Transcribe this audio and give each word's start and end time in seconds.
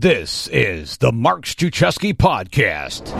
This 0.00 0.46
is 0.52 0.98
the 0.98 1.10
Mark 1.10 1.44
Struczewski 1.44 2.14
Podcast. 2.14 3.10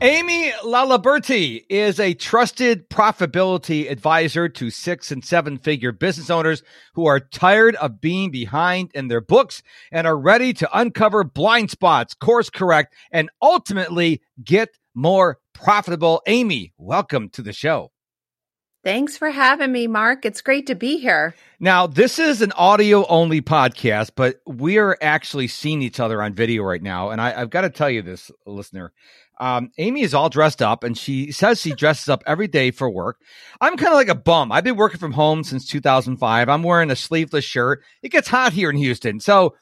Aimee 0.00 0.52
LaLiberte 0.64 1.66
is 1.68 2.00
a 2.00 2.14
trusted 2.14 2.88
profitability 2.88 3.90
advisor 3.90 4.48
to 4.48 4.70
six 4.70 5.12
and 5.12 5.22
seven 5.22 5.58
figure 5.58 5.92
business 5.92 6.30
owners 6.30 6.62
who 6.94 7.04
are 7.04 7.20
tired 7.20 7.74
of 7.74 8.00
being 8.00 8.30
behind 8.30 8.90
in 8.94 9.08
their 9.08 9.20
books 9.20 9.62
and 9.92 10.06
are 10.06 10.16
ready 10.16 10.54
to 10.54 10.78
uncover 10.78 11.24
blind 11.24 11.70
spots, 11.70 12.14
course 12.14 12.48
correct, 12.48 12.94
and 13.12 13.28
ultimately 13.42 14.22
get 14.42 14.70
more 14.94 15.36
profitable. 15.52 16.22
Aimee, 16.26 16.72
welcome 16.78 17.28
to 17.28 17.42
the 17.42 17.52
show. 17.52 17.90
Thanks 18.88 19.18
for 19.18 19.28
having 19.28 19.70
me, 19.70 19.86
Mark. 19.86 20.24
It's 20.24 20.40
great 20.40 20.66
to 20.68 20.74
be 20.74 20.96
here. 20.96 21.34
Now, 21.60 21.86
this 21.86 22.18
is 22.18 22.40
an 22.40 22.52
audio 22.52 23.04
only 23.08 23.42
podcast, 23.42 24.12
but 24.16 24.40
we 24.46 24.78
are 24.78 24.96
actually 25.02 25.48
seeing 25.48 25.82
each 25.82 26.00
other 26.00 26.22
on 26.22 26.32
video 26.32 26.62
right 26.62 26.82
now. 26.82 27.10
And 27.10 27.20
I, 27.20 27.32
have 27.32 27.50
got 27.50 27.60
to 27.60 27.68
tell 27.68 27.90
you 27.90 28.00
this, 28.00 28.30
listener. 28.46 28.94
Um, 29.38 29.72
Aimee 29.76 30.00
is 30.00 30.14
all 30.14 30.30
dressed 30.30 30.62
up 30.62 30.84
and 30.84 30.96
she 30.96 31.32
says 31.32 31.60
she 31.60 31.74
dresses 31.74 32.08
up 32.08 32.22
every 32.26 32.48
day 32.48 32.70
for 32.70 32.88
work. 32.88 33.18
I'm 33.60 33.76
kind 33.76 33.92
of 33.92 33.98
like 33.98 34.08
a 34.08 34.14
bum. 34.14 34.50
I've 34.50 34.64
been 34.64 34.76
working 34.76 34.98
from 34.98 35.12
home 35.12 35.44
since 35.44 35.68
2005. 35.68 36.48
I'm 36.48 36.62
wearing 36.62 36.90
a 36.90 36.96
sleeveless 36.96 37.44
shirt. 37.44 37.82
It 38.02 38.08
gets 38.10 38.28
hot 38.28 38.54
here 38.54 38.70
in 38.70 38.78
Houston. 38.78 39.20
So 39.20 39.54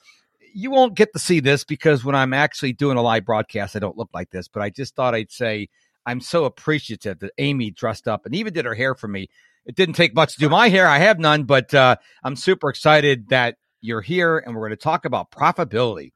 you 0.55 0.71
won't 0.71 0.95
get 0.95 1.13
to 1.15 1.19
see 1.19 1.41
this 1.41 1.65
because 1.65 2.05
when 2.05 2.15
I'm 2.15 2.33
actually 2.33 2.75
doing 2.75 2.97
a 2.97 3.03
live 3.03 3.25
broadcast, 3.25 3.75
I 3.75 3.81
don't 3.81 3.99
look 3.99 4.11
like 4.15 4.31
this. 4.31 4.47
But 4.47 4.63
I 4.63 4.71
just 4.71 4.95
thought 4.95 5.17
I'd 5.17 5.33
say, 5.33 5.69
I'm 6.07 6.21
so 6.21 6.45
appreciative 6.45 7.19
that 7.19 7.33
Aimee 7.39 7.73
dressed 7.73 8.07
up 8.09 8.25
and 8.25 8.35
even 8.35 8.53
did 8.53 8.65
her 8.65 8.75
hair 8.75 8.95
for 8.95 9.09
me. 9.09 9.29
It 9.67 9.75
didn't 9.75 9.97
take 9.97 10.15
much 10.15 10.35
to 10.35 10.39
do 10.39 10.49
my 10.49 10.69
hair. 10.69 10.87
I 10.87 10.99
have 10.99 11.19
none, 11.19 11.43
but 11.43 11.75
uh, 11.75 11.97
I'm 12.23 12.37
super 12.37 12.71
excited 12.71 13.29
that 13.31 13.57
you're 13.81 14.01
here 14.01 14.39
and 14.39 14.55
we're 14.55 14.63
going 14.63 14.71
to 14.71 14.77
talk 14.77 15.05
about 15.05 15.33
profitability. 15.33 16.13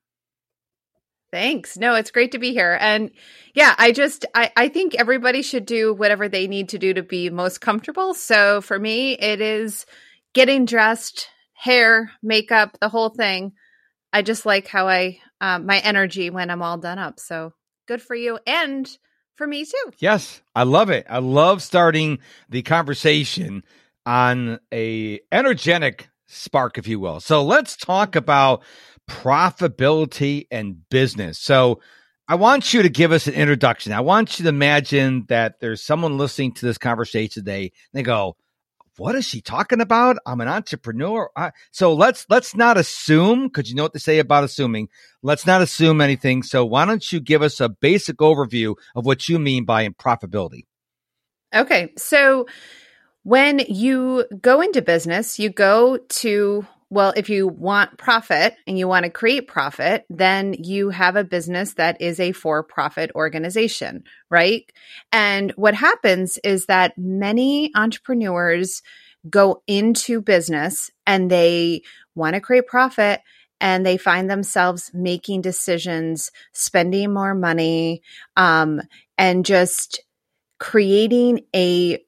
Thanks. 1.33 1.77
No, 1.77 1.95
it's 1.95 2.11
great 2.11 2.33
to 2.33 2.39
be 2.39 2.53
here. 2.53 2.77
And 2.81 3.11
yeah, 3.55 3.75
I 3.79 3.93
just 3.93 4.27
I, 4.35 4.51
I 4.57 4.69
think 4.69 4.97
everybody 4.97 5.43
should 5.43 5.65
do 5.65 5.95
whatever 5.95 6.29
they 6.29 6.49
need 6.49 6.71
to 6.71 6.79
do 6.79 6.95
to 6.95 7.03
be 7.03 7.31
most 7.31 7.61
comfortable. 7.61 8.15
So 8.15 8.61
for 8.61 8.79
me, 8.79 9.13
it 9.13 9.41
is 9.41 9.87
getting 10.33 10.65
dressed, 10.65 11.29
hair, 11.55 12.11
makeup, 12.23 12.77
the 12.81 12.89
whole 12.89 13.11
thing. 13.11 13.53
I 14.13 14.23
just 14.23 14.45
like 14.45 14.67
how 14.67 14.89
I 14.89 15.19
um, 15.41 15.67
my 15.67 15.79
energy 15.79 16.31
when 16.31 16.51
I'm 16.51 16.63
all 16.63 16.79
done 16.79 16.99
up. 16.99 17.21
So 17.21 17.53
good 17.87 18.03
for 18.03 18.17
you. 18.17 18.41
And 18.45 18.91
for 19.41 19.47
me 19.47 19.65
too. 19.65 19.91
Yes, 19.97 20.43
I 20.55 20.65
love 20.65 20.91
it. 20.91 21.07
I 21.09 21.19
love 21.19 21.63
starting 21.63 22.19
the 22.51 22.61
conversation 22.61 23.65
on 24.05 24.61
a 24.71 25.19
energetic 25.33 26.11
spark, 26.27 26.77
if 26.77 26.87
you 26.87 27.01
will. 27.01 27.21
So 27.21 27.43
let's 27.43 27.75
talk 27.75 28.17
about 28.17 28.63
profitability 29.09 30.47
and 30.51 30.87
business. 30.91 31.39
So 31.39 31.81
I 32.29 32.35
want 32.35 32.75
you 32.75 32.83
to 32.83 32.91
give 32.91 33.13
us 33.13 33.27
an 33.29 33.33
introduction. 33.33 33.95
I 33.95 34.01
want 34.01 34.39
you 34.39 34.43
to 34.43 34.51
imagine 34.51 35.25
that 35.29 35.59
there's 35.59 35.83
someone 35.83 36.19
listening 36.19 36.53
to 36.53 36.67
this 36.67 36.77
conversation 36.77 37.43
today. 37.43 37.63
And 37.63 37.73
they 37.95 38.03
go, 38.03 38.37
what 39.01 39.15
is 39.15 39.27
she 39.27 39.41
talking 39.41 39.81
about? 39.81 40.19
I'm 40.27 40.43
an 40.43 40.49
entrepreneur. 40.49 41.31
I, 41.35 41.53
so 41.71 41.95
let's 41.95 42.27
let's 42.29 42.55
not 42.55 42.77
assume 42.77 43.49
because 43.49 43.71
you 43.71 43.75
know 43.75 43.85
what 43.85 43.95
they 43.95 43.99
say 43.99 44.19
about 44.19 44.45
assuming. 44.45 44.91
Let's 45.23 45.47
not 45.47 45.63
assume 45.63 46.03
anything. 46.03 46.43
So 46.43 46.67
why 46.67 46.85
don't 46.85 47.11
you 47.11 47.19
give 47.19 47.41
us 47.41 47.61
a 47.61 47.71
basic 47.71 48.19
overview 48.19 48.75
of 48.95 49.07
what 49.07 49.27
you 49.27 49.39
mean 49.39 49.65
by 49.65 49.89
profitability? 49.89 50.67
Okay, 51.55 51.95
so 51.97 52.47
when 53.23 53.61
you 53.61 54.27
go 54.43 54.61
into 54.61 54.83
business, 54.83 55.39
you 55.39 55.49
go 55.49 55.97
to 55.97 56.67
well, 56.91 57.13
if 57.17 57.31
you 57.31 57.47
want 57.47 57.99
profit 57.99 58.57
and 58.67 58.77
you 58.77 58.89
want 58.89 59.05
to 59.05 59.11
create 59.11 59.47
profit, 59.47 60.05
then 60.11 60.55
you 60.55 60.91
have 60.91 61.15
a 61.15 61.23
business 61.23 61.75
that 61.75 62.01
is 62.01 62.19
a 62.19 62.33
for 62.33 62.65
profit 62.65 63.13
organization, 63.15 64.03
right? 64.29 64.71
And 65.13 65.53
what 65.53 65.75
happens 65.75 66.39
is 66.43 66.67
that 66.67 66.99
many 66.99 67.71
entrepreneurs 67.77 68.83
go 69.29 69.63
into 69.69 70.21
business 70.21 70.91
and 71.07 71.31
they 71.31 71.83
want 72.17 72.35
to 72.35 72.41
create 72.41 72.67
profit 72.67 73.21
and 73.61 73.87
they 73.87 73.97
find 73.97 74.29
themselves 74.29 74.91
making 74.93 75.43
decisions, 75.43 76.33
spending 76.53 77.13
more 77.13 77.35
money, 77.35 78.03
um, 78.37 78.81
and 79.17 79.45
just 79.45 80.03
creating 80.59 81.41
a 81.55 82.03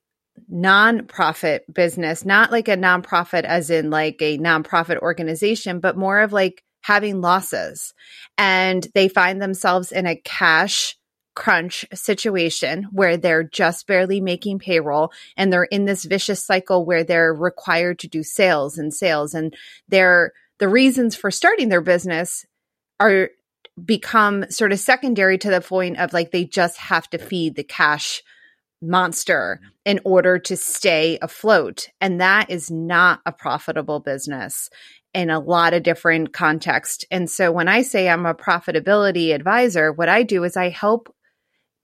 nonprofit 0.53 1.61
business, 1.73 2.25
not 2.25 2.51
like 2.51 2.69
a 2.69 2.77
nonprofit 2.77 3.45
as 3.45 3.71
in 3.71 3.91
like 3.91 4.21
a 4.21 4.39
nonprofit 4.39 4.99
organization, 4.99 5.81
but 5.81 5.97
more 5.97 6.21
of 6.21 6.33
like 6.33 6.63
having 6.83 7.21
losses. 7.21 7.95
And 8.37 8.87
they 8.95 9.09
find 9.09 9.41
themselves 9.41 9.93
in 9.93 10.07
a 10.07 10.17
cash 10.17 10.97
crunch 11.35 11.87
situation 11.95 12.89
where 12.93 13.17
they're 13.17 13.45
just 13.45 13.87
barely 13.87 14.21
making 14.21 14.59
payroll 14.59 15.11
and 15.37 15.51
they're 15.51 15.65
in 15.65 15.87
this 15.87 16.05
vicious 16.05 16.45
cycle 16.45 16.85
where 16.85 17.05
they're 17.05 17.33
required 17.33 17.99
to 17.99 18.09
do 18.09 18.23
sales 18.23 18.77
and 18.77 18.93
sales 18.93 19.33
and 19.33 19.55
they're 19.89 20.33
the 20.59 20.69
reasons 20.69 21.17
for 21.17 21.31
starting 21.31 21.71
their 21.71 21.81
business 21.81 22.45
are 23.01 23.31
become 23.83 24.49
sort 24.51 24.73
of 24.73 24.79
secondary 24.79 25.39
to 25.39 25.49
the 25.49 25.63
point 25.63 25.99
of 25.99 26.13
like 26.13 26.31
they 26.31 26.45
just 26.45 26.77
have 26.77 27.09
to 27.09 27.19
feed 27.19 27.57
the 27.57 27.65
cash 27.65 28.23
monster 28.83 29.61
in 29.85 30.01
order 30.05 30.39
to 30.39 30.57
stay 30.57 31.19
afloat. 31.23 31.89
And 32.01 32.21
that 32.21 32.51
is 32.51 32.71
not 32.71 33.21
a 33.25 33.33
profitable 33.33 34.01
business 34.01 34.69
in 35.15 35.31
a 35.31 35.39
lot 35.41 35.75
of 35.75 35.83
different 35.83 36.33
contexts. 36.33 37.05
And 37.11 37.31
so 37.31 37.53
when 37.53 37.69
I 37.69 37.83
say 37.83 38.09
I'm 38.09 38.27
a 38.27 38.35
profitability 38.35 39.35
advisor, 39.35 39.93
what 39.93 40.09
I 40.09 40.23
do 40.23 40.45
is 40.45 40.57
I 40.57 40.71
help 40.71 41.15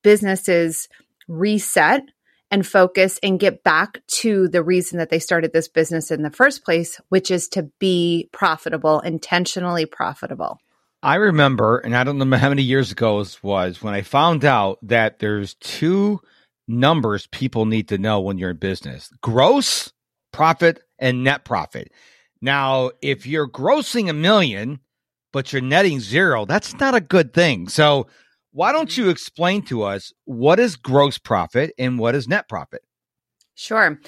businesses 0.03 0.89
reset 1.29 2.03
and 2.51 2.67
focus 2.67 3.21
and 3.23 3.39
get 3.39 3.63
back 3.63 4.01
to 4.07 4.49
the 4.49 4.63
reason 4.63 4.99
that 4.99 5.11
they 5.11 5.19
started 5.19 5.53
this 5.53 5.69
business 5.69 6.11
in 6.11 6.23
the 6.23 6.31
first 6.31 6.65
place, 6.65 6.99
which 7.11 7.31
is 7.31 7.49
to 7.49 7.65
be 7.79 8.31
profitable, 8.33 9.01
intentionally 9.01 9.85
profitable. 9.85 10.59
I 11.03 11.17
remember, 11.17 11.79
and 11.79 11.95
I 11.95 12.05
don't 12.05 12.19
know 12.19 12.37
how 12.37 12.49
many 12.49 12.63
years 12.63 12.91
ago 12.91 13.21
it 13.21 13.39
was, 13.43 13.83
when 13.83 13.95
I 13.95 14.03
found 14.03 14.45
out 14.45 14.79
that 14.83 15.19
there's 15.19 15.55
two 15.55 16.21
numbers 16.69 17.27
people 17.29 17.65
need 17.65 17.89
to 17.89 17.99
know 17.99 18.21
when 18.21 18.39
you're 18.39 18.51
in 18.51 18.57
business 18.57 19.11
gross 19.23 19.93
profit 20.33 20.83
and 20.99 21.25
net 21.25 21.45
profit. 21.45 21.91
Now, 22.41 22.91
if 23.03 23.27
you're 23.27 23.49
grossing 23.49 24.09
a 24.09 24.13
million, 24.13 24.81
but 25.33 25.53
you're 25.53 25.63
netting 25.63 26.01
zero, 26.01 26.45
that's 26.45 26.79
not 26.79 26.95
a 26.95 27.01
good 27.01 27.35
thing. 27.35 27.69
So, 27.69 28.07
why 28.53 28.73
don't 28.73 28.97
you 28.97 29.09
explain 29.09 29.63
to 29.63 29.83
us 29.83 30.13
what 30.25 30.59
is 30.59 30.77
gross 30.77 31.19
profit 31.19 31.73
and 31.79 31.99
what 31.99 32.15
is 32.15 32.29
net 32.29 32.49
profit? 32.49 32.83
Sure. 33.55 34.01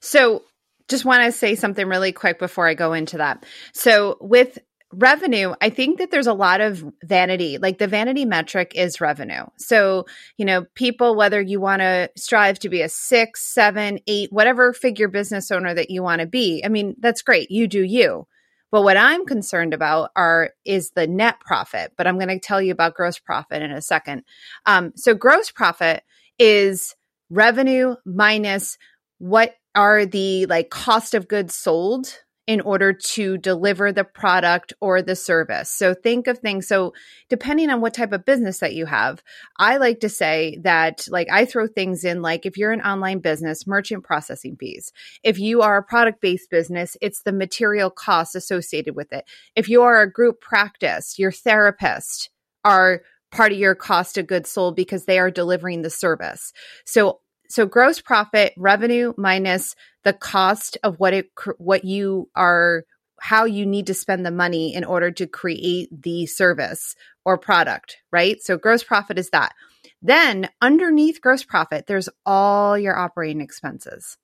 So, 0.00 0.42
just 0.88 1.04
want 1.04 1.24
to 1.24 1.32
say 1.32 1.54
something 1.54 1.86
really 1.86 2.12
quick 2.12 2.38
before 2.38 2.68
I 2.68 2.74
go 2.74 2.92
into 2.92 3.18
that. 3.18 3.44
So, 3.72 4.16
with 4.20 4.58
revenue, 4.92 5.54
I 5.60 5.70
think 5.70 5.98
that 5.98 6.10
there's 6.10 6.26
a 6.26 6.32
lot 6.32 6.60
of 6.60 6.84
vanity. 7.04 7.58
Like 7.58 7.78
the 7.78 7.88
vanity 7.88 8.24
metric 8.24 8.72
is 8.74 9.00
revenue. 9.00 9.44
So, 9.56 10.06
you 10.36 10.44
know, 10.44 10.64
people, 10.74 11.16
whether 11.16 11.40
you 11.40 11.60
want 11.60 11.80
to 11.80 12.10
strive 12.16 12.58
to 12.60 12.68
be 12.68 12.82
a 12.82 12.88
six, 12.88 13.42
seven, 13.42 13.98
eight, 14.06 14.32
whatever 14.32 14.72
figure 14.72 15.08
business 15.08 15.50
owner 15.50 15.74
that 15.74 15.90
you 15.90 16.02
want 16.02 16.20
to 16.20 16.26
be, 16.26 16.62
I 16.64 16.68
mean, 16.68 16.94
that's 17.00 17.22
great. 17.22 17.50
You 17.50 17.66
do 17.66 17.82
you. 17.82 18.26
But 18.70 18.82
what 18.82 18.96
I'm 18.96 19.26
concerned 19.26 19.74
about 19.74 20.10
are 20.16 20.50
is 20.64 20.90
the 20.90 21.06
net 21.06 21.40
profit. 21.40 21.92
But 21.96 22.06
I'm 22.06 22.18
going 22.18 22.28
to 22.28 22.38
tell 22.38 22.60
you 22.60 22.72
about 22.72 22.94
gross 22.94 23.18
profit 23.18 23.62
in 23.62 23.70
a 23.70 23.82
second. 23.82 24.22
Um, 24.66 24.92
so 24.96 25.14
gross 25.14 25.50
profit 25.50 26.02
is 26.38 26.94
revenue 27.30 27.96
minus 28.04 28.78
what 29.18 29.54
are 29.74 30.06
the 30.06 30.46
like 30.46 30.70
cost 30.70 31.14
of 31.14 31.28
goods 31.28 31.54
sold 31.54 32.20
in 32.46 32.60
order 32.60 32.92
to 32.92 33.36
deliver 33.38 33.92
the 33.92 34.04
product 34.04 34.72
or 34.80 35.02
the 35.02 35.16
service. 35.16 35.68
So 35.68 35.94
think 35.94 36.28
of 36.28 36.38
things. 36.38 36.68
So 36.68 36.92
depending 37.28 37.70
on 37.70 37.80
what 37.80 37.94
type 37.94 38.12
of 38.12 38.24
business 38.24 38.60
that 38.60 38.74
you 38.74 38.86
have, 38.86 39.22
I 39.58 39.78
like 39.78 40.00
to 40.00 40.08
say 40.08 40.58
that 40.62 41.06
like 41.10 41.28
I 41.30 41.44
throw 41.44 41.66
things 41.66 42.04
in 42.04 42.22
like 42.22 42.46
if 42.46 42.56
you're 42.56 42.72
an 42.72 42.82
online 42.82 43.18
business, 43.18 43.66
merchant 43.66 44.04
processing 44.04 44.56
fees. 44.56 44.92
If 45.24 45.38
you 45.38 45.62
are 45.62 45.76
a 45.76 45.82
product 45.82 46.20
based 46.20 46.50
business, 46.50 46.96
it's 47.00 47.22
the 47.22 47.32
material 47.32 47.90
costs 47.90 48.36
associated 48.36 48.94
with 48.94 49.12
it. 49.12 49.24
If 49.56 49.68
you 49.68 49.82
are 49.82 50.00
a 50.00 50.10
group 50.10 50.40
practice, 50.40 51.18
your 51.18 51.32
therapist 51.32 52.30
are 52.64 53.02
part 53.32 53.52
of 53.52 53.58
your 53.58 53.74
cost 53.74 54.18
of 54.18 54.26
goods 54.26 54.50
sold 54.50 54.76
because 54.76 55.04
they 55.04 55.18
are 55.18 55.30
delivering 55.30 55.82
the 55.82 55.90
service. 55.90 56.52
So 56.84 57.20
so 57.48 57.66
gross 57.66 58.00
profit 58.00 58.52
revenue 58.56 59.12
minus 59.16 59.74
the 60.04 60.12
cost 60.12 60.78
of 60.82 60.98
what 60.98 61.14
it 61.14 61.30
what 61.58 61.84
you 61.84 62.28
are 62.34 62.84
how 63.20 63.44
you 63.44 63.64
need 63.64 63.86
to 63.86 63.94
spend 63.94 64.24
the 64.24 64.30
money 64.30 64.74
in 64.74 64.84
order 64.84 65.10
to 65.10 65.26
create 65.26 65.88
the 66.02 66.26
service 66.26 66.94
or 67.24 67.38
product, 67.38 67.96
right? 68.12 68.42
So 68.42 68.56
gross 68.56 68.84
profit 68.84 69.18
is 69.18 69.30
that. 69.30 69.54
Then 70.02 70.48
underneath 70.60 71.20
gross 71.20 71.42
profit, 71.42 71.86
there's 71.86 72.08
all 72.24 72.78
your 72.78 72.96
operating 72.96 73.40
expenses. 73.40 74.18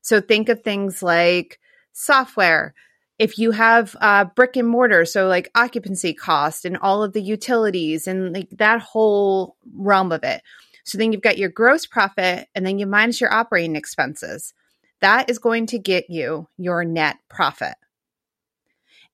So 0.00 0.20
think 0.20 0.48
of 0.48 0.62
things 0.62 1.02
like 1.02 1.58
software, 1.92 2.74
if 3.18 3.38
you 3.38 3.50
have 3.50 3.94
uh, 4.00 4.24
brick 4.24 4.56
and 4.56 4.68
mortar, 4.68 5.04
so 5.04 5.26
like 5.28 5.50
occupancy 5.54 6.14
cost 6.14 6.64
and 6.64 6.78
all 6.78 7.02
of 7.02 7.12
the 7.12 7.20
utilities 7.20 8.06
and 8.06 8.32
like 8.32 8.48
that 8.52 8.80
whole 8.80 9.56
realm 9.74 10.12
of 10.12 10.24
it. 10.24 10.42
So 10.84 10.98
then 10.98 11.12
you've 11.12 11.22
got 11.22 11.38
your 11.38 11.48
gross 11.48 11.86
profit 11.86 12.48
and 12.54 12.66
then 12.66 12.78
you 12.78 12.86
minus 12.86 13.20
your 13.20 13.32
operating 13.32 13.76
expenses. 13.76 14.54
That 15.00 15.30
is 15.30 15.38
going 15.38 15.66
to 15.66 15.78
get 15.78 16.10
you 16.10 16.48
your 16.56 16.84
net 16.84 17.16
profit. 17.28 17.74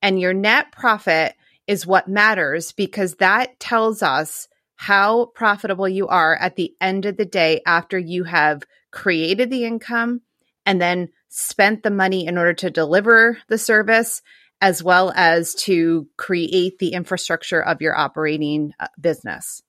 And 0.02 0.20
your 0.20 0.34
net 0.34 0.72
profit 0.72 1.34
is 1.66 1.86
what 1.86 2.08
matters 2.08 2.72
because 2.72 3.16
that 3.16 3.58
tells 3.58 4.02
us 4.02 4.48
how 4.76 5.26
profitable 5.34 5.88
you 5.88 6.06
are 6.08 6.36
at 6.36 6.56
the 6.56 6.74
end 6.80 7.06
of 7.06 7.16
the 7.16 7.24
day 7.24 7.62
after 7.66 7.98
you 7.98 8.24
have 8.24 8.62
created 8.90 9.50
the 9.50 9.64
income 9.64 10.20
and 10.64 10.80
then 10.80 11.08
spent 11.28 11.82
the 11.82 11.90
money 11.90 12.26
in 12.26 12.38
order 12.38 12.54
to 12.54 12.70
deliver 12.70 13.38
the 13.48 13.58
service 13.58 14.22
as 14.60 14.82
well 14.82 15.12
as 15.14 15.54
to 15.54 16.08
create 16.16 16.78
the 16.78 16.92
infrastructure 16.92 17.62
of 17.62 17.82
your 17.82 17.96
operating 17.96 18.72
uh, 18.80 18.88
business. 19.00 19.62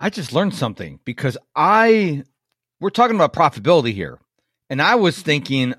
I 0.00 0.08
just 0.10 0.32
learned 0.32 0.54
something 0.54 0.98
because 1.04 1.36
I 1.54 2.24
we're 2.80 2.90
talking 2.90 3.16
about 3.16 3.34
profitability 3.34 3.92
here. 3.92 4.18
And 4.70 4.80
I 4.80 4.94
was 4.94 5.20
thinking 5.20 5.74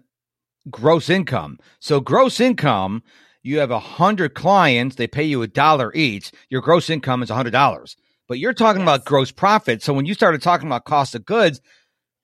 gross 0.70 1.10
income. 1.10 1.58
So 1.80 2.00
gross 2.00 2.40
income, 2.40 3.02
you 3.42 3.60
have 3.60 3.72
a 3.72 3.80
hundred 3.80 4.36
clients, 4.36 4.96
they 4.96 5.08
pay 5.08 5.24
you 5.24 5.42
a 5.42 5.48
dollar 5.48 5.92
each. 5.96 6.32
Your 6.50 6.62
gross 6.62 6.90
income 6.90 7.24
is 7.24 7.32
a 7.32 7.36
hundred 7.36 7.52
dollars. 7.52 7.96
But 8.28 8.38
you're 8.38 8.54
talking 8.54 8.82
yes. 8.82 8.86
about 8.86 9.06
gross 9.06 9.32
profit. 9.32 9.82
So 9.82 9.94
when 9.94 10.06
you 10.06 10.14
started 10.14 10.42
talking 10.42 10.68
about 10.68 10.86
cost 10.86 11.16
of 11.16 11.26
goods, 11.26 11.60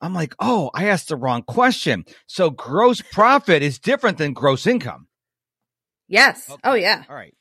I'm 0.00 0.14
like, 0.14 0.34
oh, 0.38 0.70
I 0.74 0.86
asked 0.86 1.08
the 1.08 1.16
wrong 1.16 1.42
question. 1.42 2.04
So 2.26 2.50
gross 2.50 3.02
profit 3.02 3.62
is 3.62 3.80
different 3.80 4.18
than 4.18 4.32
gross 4.32 4.66
income. 4.66 5.08
Yes. 6.06 6.48
Okay. 6.48 6.60
Oh, 6.62 6.74
yeah. 6.74 7.02
All 7.08 7.16
right. 7.16 7.34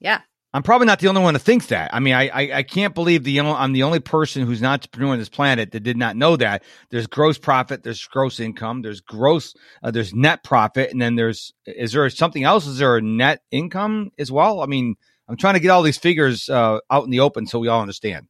Yeah. 0.00 0.22
I'm 0.54 0.62
probably 0.62 0.86
not 0.86 0.98
the 0.98 1.08
only 1.08 1.22
one 1.22 1.32
that 1.32 1.40
thinks 1.40 1.66
that. 1.66 1.94
I 1.94 2.00
mean, 2.00 2.14
I 2.14 2.28
I, 2.28 2.58
I 2.58 2.62
can't 2.62 2.94
believe 2.94 3.24
the 3.24 3.40
I'm 3.40 3.72
the 3.72 3.84
only 3.84 4.00
person 4.00 4.44
who's 4.44 4.60
an 4.60 4.66
entrepreneur 4.66 5.12
on 5.12 5.18
this 5.18 5.30
planet 5.30 5.72
that 5.72 5.80
did 5.80 5.96
not 5.96 6.16
know 6.16 6.36
that. 6.36 6.62
There's 6.90 7.06
gross 7.06 7.38
profit, 7.38 7.82
there's 7.82 8.04
gross 8.06 8.38
income, 8.38 8.82
there's 8.82 9.00
gross, 9.00 9.54
uh, 9.82 9.90
there's 9.90 10.14
net 10.14 10.44
profit, 10.44 10.90
and 10.90 11.00
then 11.00 11.16
there's 11.16 11.54
is 11.64 11.92
there 11.92 12.08
something 12.10 12.44
else? 12.44 12.66
Is 12.66 12.78
there 12.78 12.96
a 12.96 13.02
net 13.02 13.42
income 13.50 14.12
as 14.18 14.30
well? 14.30 14.60
I 14.60 14.66
mean, 14.66 14.96
I'm 15.28 15.36
trying 15.36 15.54
to 15.54 15.60
get 15.60 15.70
all 15.70 15.82
these 15.82 15.98
figures 15.98 16.50
uh, 16.50 16.80
out 16.90 17.04
in 17.04 17.10
the 17.10 17.20
open 17.20 17.46
so 17.46 17.58
we 17.58 17.68
all 17.68 17.80
understand. 17.80 18.26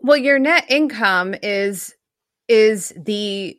Well, 0.00 0.16
your 0.16 0.38
net 0.38 0.64
income 0.70 1.34
is 1.42 1.94
is 2.48 2.92
the 2.96 3.58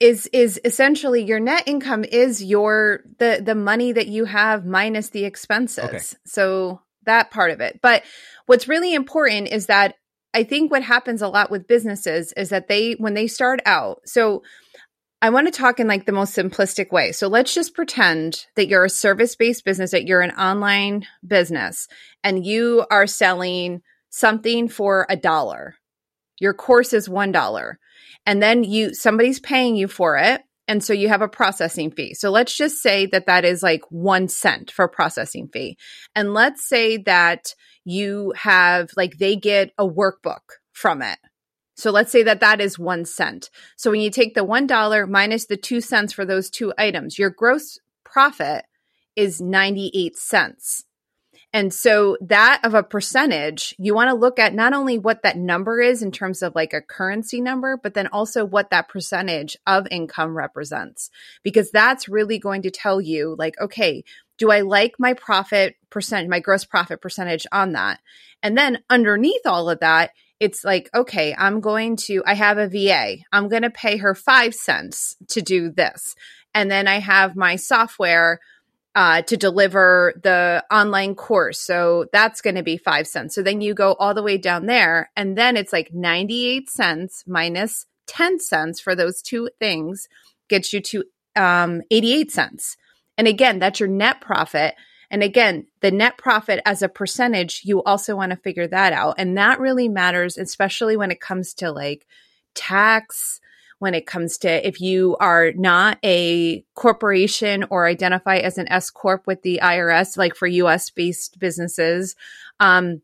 is 0.00 0.28
is 0.32 0.60
essentially 0.64 1.24
your 1.24 1.40
net 1.40 1.64
income 1.66 2.04
is 2.04 2.42
your 2.42 3.00
the 3.18 3.42
the 3.44 3.54
money 3.54 3.92
that 3.92 4.06
you 4.06 4.24
have 4.24 4.64
minus 4.64 5.10
the 5.10 5.24
expenses. 5.24 5.84
Okay. 5.84 6.00
So 6.24 6.80
that 7.04 7.30
part 7.30 7.50
of 7.50 7.60
it. 7.60 7.80
But 7.82 8.04
what's 8.46 8.68
really 8.68 8.94
important 8.94 9.48
is 9.48 9.66
that 9.66 9.94
I 10.34 10.44
think 10.44 10.70
what 10.70 10.82
happens 10.82 11.22
a 11.22 11.28
lot 11.28 11.50
with 11.50 11.66
businesses 11.66 12.32
is 12.32 12.50
that 12.50 12.68
they 12.68 12.92
when 12.92 13.14
they 13.14 13.26
start 13.26 13.60
out. 13.66 14.02
So 14.04 14.42
I 15.20 15.30
want 15.30 15.48
to 15.48 15.52
talk 15.52 15.80
in 15.80 15.88
like 15.88 16.06
the 16.06 16.12
most 16.12 16.36
simplistic 16.36 16.92
way. 16.92 17.10
So 17.10 17.26
let's 17.26 17.52
just 17.52 17.74
pretend 17.74 18.46
that 18.54 18.68
you're 18.68 18.84
a 18.84 18.90
service-based 18.90 19.64
business 19.64 19.90
that 19.90 20.06
you're 20.06 20.20
an 20.20 20.30
online 20.30 21.06
business 21.26 21.88
and 22.22 22.46
you 22.46 22.86
are 22.88 23.08
selling 23.08 23.82
something 24.10 24.68
for 24.68 25.06
a 25.08 25.16
dollar 25.16 25.74
your 26.38 26.54
course 26.54 26.92
is 26.92 27.08
$1. 27.08 27.74
And 28.26 28.42
then 28.42 28.64
you 28.64 28.94
somebody's 28.94 29.40
paying 29.40 29.76
you 29.76 29.88
for 29.88 30.18
it 30.18 30.42
and 30.68 30.84
so 30.84 30.92
you 30.92 31.08
have 31.08 31.22
a 31.22 31.28
processing 31.28 31.90
fee. 31.90 32.12
So 32.12 32.30
let's 32.30 32.54
just 32.54 32.82
say 32.82 33.06
that 33.06 33.26
that 33.26 33.46
is 33.46 33.62
like 33.62 33.80
1 33.88 34.28
cent 34.28 34.70
for 34.70 34.86
processing 34.86 35.48
fee. 35.48 35.78
And 36.14 36.34
let's 36.34 36.68
say 36.68 36.98
that 36.98 37.54
you 37.84 38.34
have 38.36 38.90
like 38.94 39.16
they 39.16 39.34
get 39.34 39.72
a 39.78 39.88
workbook 39.88 40.42
from 40.72 41.00
it. 41.00 41.18
So 41.74 41.90
let's 41.90 42.12
say 42.12 42.22
that 42.24 42.40
that 42.40 42.60
is 42.60 42.78
1 42.78 43.06
cent. 43.06 43.48
So 43.76 43.90
when 43.90 44.00
you 44.00 44.10
take 44.10 44.34
the 44.34 44.44
$1 44.44 45.08
minus 45.08 45.46
the 45.46 45.56
2 45.56 45.80
cents 45.80 46.12
for 46.12 46.26
those 46.26 46.50
two 46.50 46.74
items, 46.76 47.18
your 47.18 47.30
gross 47.30 47.78
profit 48.04 48.66
is 49.16 49.40
98 49.40 50.16
cents. 50.18 50.84
And 51.52 51.72
so 51.72 52.18
that 52.20 52.60
of 52.62 52.74
a 52.74 52.82
percentage, 52.82 53.74
you 53.78 53.94
want 53.94 54.10
to 54.10 54.14
look 54.14 54.38
at 54.38 54.54
not 54.54 54.74
only 54.74 54.98
what 54.98 55.22
that 55.22 55.38
number 55.38 55.80
is 55.80 56.02
in 56.02 56.12
terms 56.12 56.42
of 56.42 56.54
like 56.54 56.74
a 56.74 56.82
currency 56.82 57.40
number, 57.40 57.78
but 57.82 57.94
then 57.94 58.06
also 58.08 58.44
what 58.44 58.70
that 58.70 58.88
percentage 58.88 59.56
of 59.66 59.86
income 59.90 60.36
represents, 60.36 61.10
because 61.42 61.70
that's 61.70 62.08
really 62.08 62.38
going 62.38 62.62
to 62.62 62.70
tell 62.70 63.00
you 63.00 63.34
like, 63.38 63.54
okay, 63.60 64.04
do 64.36 64.50
I 64.50 64.60
like 64.60 64.94
my 64.98 65.14
profit 65.14 65.76
percent, 65.90 66.28
my 66.28 66.40
gross 66.40 66.64
profit 66.64 67.00
percentage 67.00 67.46
on 67.50 67.72
that? 67.72 68.00
And 68.42 68.56
then 68.56 68.82
underneath 68.90 69.46
all 69.46 69.70
of 69.70 69.80
that, 69.80 70.10
it's 70.38 70.64
like, 70.64 70.88
okay, 70.94 71.34
I'm 71.36 71.60
going 71.60 71.96
to, 71.96 72.22
I 72.26 72.34
have 72.34 72.58
a 72.58 72.68
VA. 72.68 73.16
I'm 73.32 73.48
going 73.48 73.62
to 73.62 73.70
pay 73.70 73.96
her 73.96 74.14
five 74.14 74.54
cents 74.54 75.16
to 75.30 75.42
do 75.42 75.70
this. 75.70 76.14
And 76.54 76.70
then 76.70 76.86
I 76.86 77.00
have 77.00 77.36
my 77.36 77.56
software 77.56 78.38
uh, 78.98 79.22
to 79.22 79.36
deliver 79.36 80.12
the 80.24 80.64
online 80.72 81.14
course. 81.14 81.60
So 81.60 82.06
that's 82.12 82.40
going 82.40 82.56
to 82.56 82.64
be 82.64 82.76
five 82.76 83.06
cents. 83.06 83.32
So 83.32 83.44
then 83.44 83.60
you 83.60 83.72
go 83.72 83.92
all 83.92 84.12
the 84.12 84.24
way 84.24 84.38
down 84.38 84.66
there, 84.66 85.08
and 85.14 85.38
then 85.38 85.56
it's 85.56 85.72
like 85.72 85.94
98 85.94 86.68
cents 86.68 87.22
minus 87.24 87.86
10 88.08 88.40
cents 88.40 88.80
for 88.80 88.96
those 88.96 89.22
two 89.22 89.50
things 89.60 90.08
gets 90.48 90.72
you 90.72 90.80
to 90.80 91.04
um, 91.36 91.82
88 91.92 92.32
cents. 92.32 92.76
And 93.16 93.28
again, 93.28 93.60
that's 93.60 93.78
your 93.78 93.88
net 93.88 94.20
profit. 94.20 94.74
And 95.12 95.22
again, 95.22 95.68
the 95.80 95.92
net 95.92 96.18
profit 96.18 96.60
as 96.66 96.82
a 96.82 96.88
percentage, 96.88 97.60
you 97.62 97.84
also 97.84 98.16
want 98.16 98.30
to 98.30 98.36
figure 98.36 98.66
that 98.66 98.92
out. 98.92 99.14
And 99.18 99.38
that 99.38 99.60
really 99.60 99.88
matters, 99.88 100.36
especially 100.36 100.96
when 100.96 101.12
it 101.12 101.20
comes 101.20 101.54
to 101.54 101.70
like 101.70 102.04
tax, 102.56 103.38
when 103.78 103.94
it 103.94 104.06
comes 104.06 104.38
to 104.38 104.66
if 104.66 104.80
you 104.80 105.16
are 105.20 105.52
not 105.52 105.98
a 106.04 106.64
corporation 106.74 107.64
or 107.70 107.86
identify 107.86 108.38
as 108.38 108.58
an 108.58 108.68
S 108.68 108.90
corp 108.90 109.26
with 109.26 109.42
the 109.42 109.60
IRS, 109.62 110.16
like 110.16 110.34
for 110.34 110.46
US 110.46 110.90
based 110.90 111.38
businesses. 111.38 112.16
Um, 112.60 113.02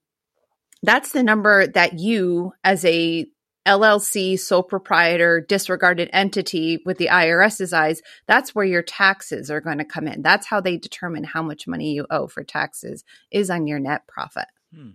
that's 0.82 1.12
the 1.12 1.22
number 1.22 1.66
that 1.66 1.98
you, 1.98 2.52
as 2.62 2.84
a 2.84 3.26
LLC, 3.66 4.38
sole 4.38 4.62
proprietor, 4.62 5.40
disregarded 5.40 6.10
entity 6.12 6.82
with 6.84 6.98
the 6.98 7.08
IRS's 7.08 7.72
eyes, 7.72 8.02
that's 8.26 8.54
where 8.54 8.64
your 8.64 8.82
taxes 8.82 9.50
are 9.50 9.60
going 9.60 9.78
to 9.78 9.84
come 9.84 10.06
in. 10.06 10.22
That's 10.22 10.46
how 10.46 10.60
they 10.60 10.76
determine 10.76 11.24
how 11.24 11.42
much 11.42 11.66
money 11.66 11.94
you 11.94 12.06
owe 12.10 12.26
for 12.26 12.44
taxes 12.44 13.04
is 13.30 13.48
on 13.48 13.66
your 13.66 13.78
net 13.78 14.06
profit. 14.06 14.46
Hmm. 14.74 14.90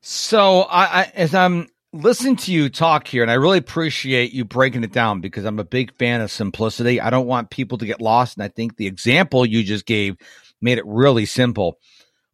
So, 0.00 0.60
I, 0.62 0.84
I, 0.84 1.12
as 1.16 1.34
I'm 1.34 1.68
listening 1.92 2.36
to 2.36 2.52
you 2.52 2.68
talk 2.68 3.06
here, 3.06 3.22
and 3.22 3.30
I 3.30 3.34
really 3.34 3.58
appreciate 3.58 4.32
you 4.32 4.44
breaking 4.44 4.84
it 4.84 4.92
down 4.92 5.20
because 5.20 5.44
I'm 5.44 5.58
a 5.58 5.64
big 5.64 5.94
fan 5.96 6.20
of 6.20 6.30
simplicity. 6.30 7.00
I 7.00 7.10
don't 7.10 7.26
want 7.26 7.50
people 7.50 7.78
to 7.78 7.86
get 7.86 8.00
lost. 8.00 8.36
And 8.36 8.44
I 8.44 8.48
think 8.48 8.76
the 8.76 8.86
example 8.86 9.46
you 9.46 9.62
just 9.62 9.86
gave 9.86 10.16
made 10.60 10.78
it 10.78 10.86
really 10.86 11.26
simple. 11.26 11.78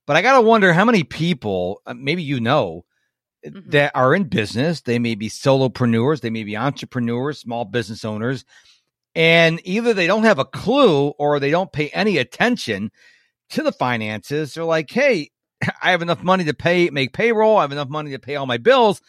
But 0.06 0.16
I 0.16 0.22
got 0.22 0.38
to 0.38 0.46
wonder 0.46 0.72
how 0.72 0.84
many 0.84 1.04
people, 1.04 1.80
uh, 1.86 1.94
maybe 1.94 2.22
you 2.22 2.40
know, 2.40 2.84
mm-hmm. 3.46 3.70
that 3.70 3.92
are 3.94 4.14
in 4.14 4.24
business. 4.24 4.82
They 4.82 4.98
may 4.98 5.14
be 5.14 5.28
solopreneurs, 5.28 6.20
they 6.20 6.30
may 6.30 6.44
be 6.44 6.56
entrepreneurs, 6.56 7.38
small 7.38 7.64
business 7.64 8.04
owners. 8.04 8.44
And 9.14 9.60
either 9.64 9.94
they 9.94 10.08
don't 10.08 10.24
have 10.24 10.40
a 10.40 10.44
clue 10.44 11.08
or 11.10 11.38
they 11.38 11.50
don't 11.50 11.72
pay 11.72 11.88
any 11.90 12.18
attention 12.18 12.90
to 13.50 13.62
the 13.62 13.70
finances. 13.70 14.54
They're 14.54 14.64
like, 14.64 14.90
hey, 14.90 15.30
I 15.82 15.92
have 15.92 16.02
enough 16.02 16.22
money 16.22 16.44
to 16.44 16.54
pay, 16.54 16.90
make 16.90 17.12
payroll. 17.12 17.56
I 17.56 17.62
have 17.62 17.72
enough 17.72 17.88
money 17.88 18.10
to 18.10 18.18
pay 18.18 18.34
all 18.34 18.46
my 18.46 18.58
bills. 18.58 19.00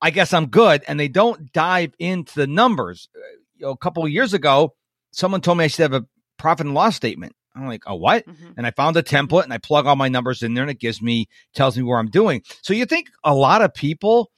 I 0.00 0.10
guess 0.10 0.32
I'm 0.32 0.46
good. 0.46 0.82
And 0.86 0.98
they 0.98 1.08
don't 1.08 1.52
dive 1.52 1.92
into 1.98 2.34
the 2.34 2.46
numbers. 2.46 3.08
Uh, 3.14 3.20
you 3.56 3.66
know, 3.66 3.72
a 3.72 3.76
couple 3.76 4.04
of 4.04 4.10
years 4.10 4.34
ago, 4.34 4.74
someone 5.10 5.40
told 5.40 5.58
me 5.58 5.64
I 5.64 5.68
should 5.68 5.90
have 5.90 6.02
a 6.02 6.06
profit 6.38 6.66
and 6.66 6.74
loss 6.74 6.96
statement. 6.96 7.34
I'm 7.54 7.66
like, 7.66 7.82
oh, 7.86 7.96
what? 7.96 8.26
Mm-hmm. 8.26 8.52
And 8.56 8.66
I 8.66 8.70
found 8.70 8.96
a 8.96 9.02
template 9.02 9.44
and 9.44 9.52
I 9.52 9.58
plug 9.58 9.86
all 9.86 9.96
my 9.96 10.08
numbers 10.08 10.42
in 10.42 10.54
there 10.54 10.62
and 10.62 10.70
it 10.70 10.78
gives 10.78 11.02
me, 11.02 11.26
tells 11.54 11.76
me 11.76 11.82
where 11.82 11.98
I'm 11.98 12.10
doing. 12.10 12.42
So 12.62 12.72
you 12.72 12.86
think 12.86 13.08
a 13.24 13.34
lot 13.34 13.62
of 13.62 13.74
people 13.74 14.30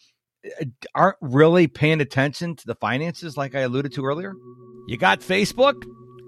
uh, 0.61 0.65
aren't 0.95 1.19
really 1.21 1.67
paying 1.67 2.01
attention 2.01 2.57
to 2.57 2.67
the 2.67 2.75
finances 2.77 3.37
like 3.37 3.55
I 3.55 3.61
alluded 3.61 3.93
to 3.95 4.07
earlier? 4.07 4.35
You 4.87 4.97
got 4.97 5.21
Facebook? 5.21 5.83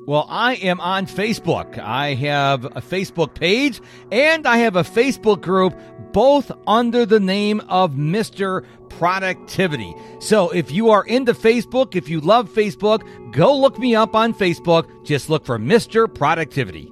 Well, 0.04 0.26
I 0.28 0.54
am 0.56 0.80
on 0.80 1.06
Facebook. 1.06 1.78
I 1.78 2.14
have 2.14 2.64
a 2.64 2.80
Facebook 2.80 3.34
page 3.34 3.80
and 4.10 4.48
I 4.48 4.56
have 4.58 4.74
a 4.74 4.82
Facebook 4.82 5.40
group, 5.40 5.78
both 6.12 6.50
under 6.66 7.06
the 7.06 7.20
name 7.20 7.60
of 7.68 7.92
Mr. 7.92 8.66
Productivity. 8.88 9.94
So 10.18 10.50
if 10.50 10.72
you 10.72 10.90
are 10.90 11.04
into 11.06 11.34
Facebook, 11.34 11.94
if 11.94 12.08
you 12.08 12.20
love 12.20 12.50
Facebook, 12.50 13.02
go 13.32 13.56
look 13.56 13.78
me 13.78 13.94
up 13.94 14.16
on 14.16 14.34
Facebook. 14.34 15.04
Just 15.04 15.30
look 15.30 15.46
for 15.46 15.56
Mr. 15.56 16.12
Productivity. 16.12 16.90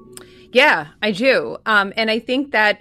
Yeah, 0.52 0.86
I 1.02 1.10
do. 1.10 1.56
Um, 1.66 1.92
and 1.96 2.12
I 2.12 2.20
think 2.20 2.52
that 2.52 2.80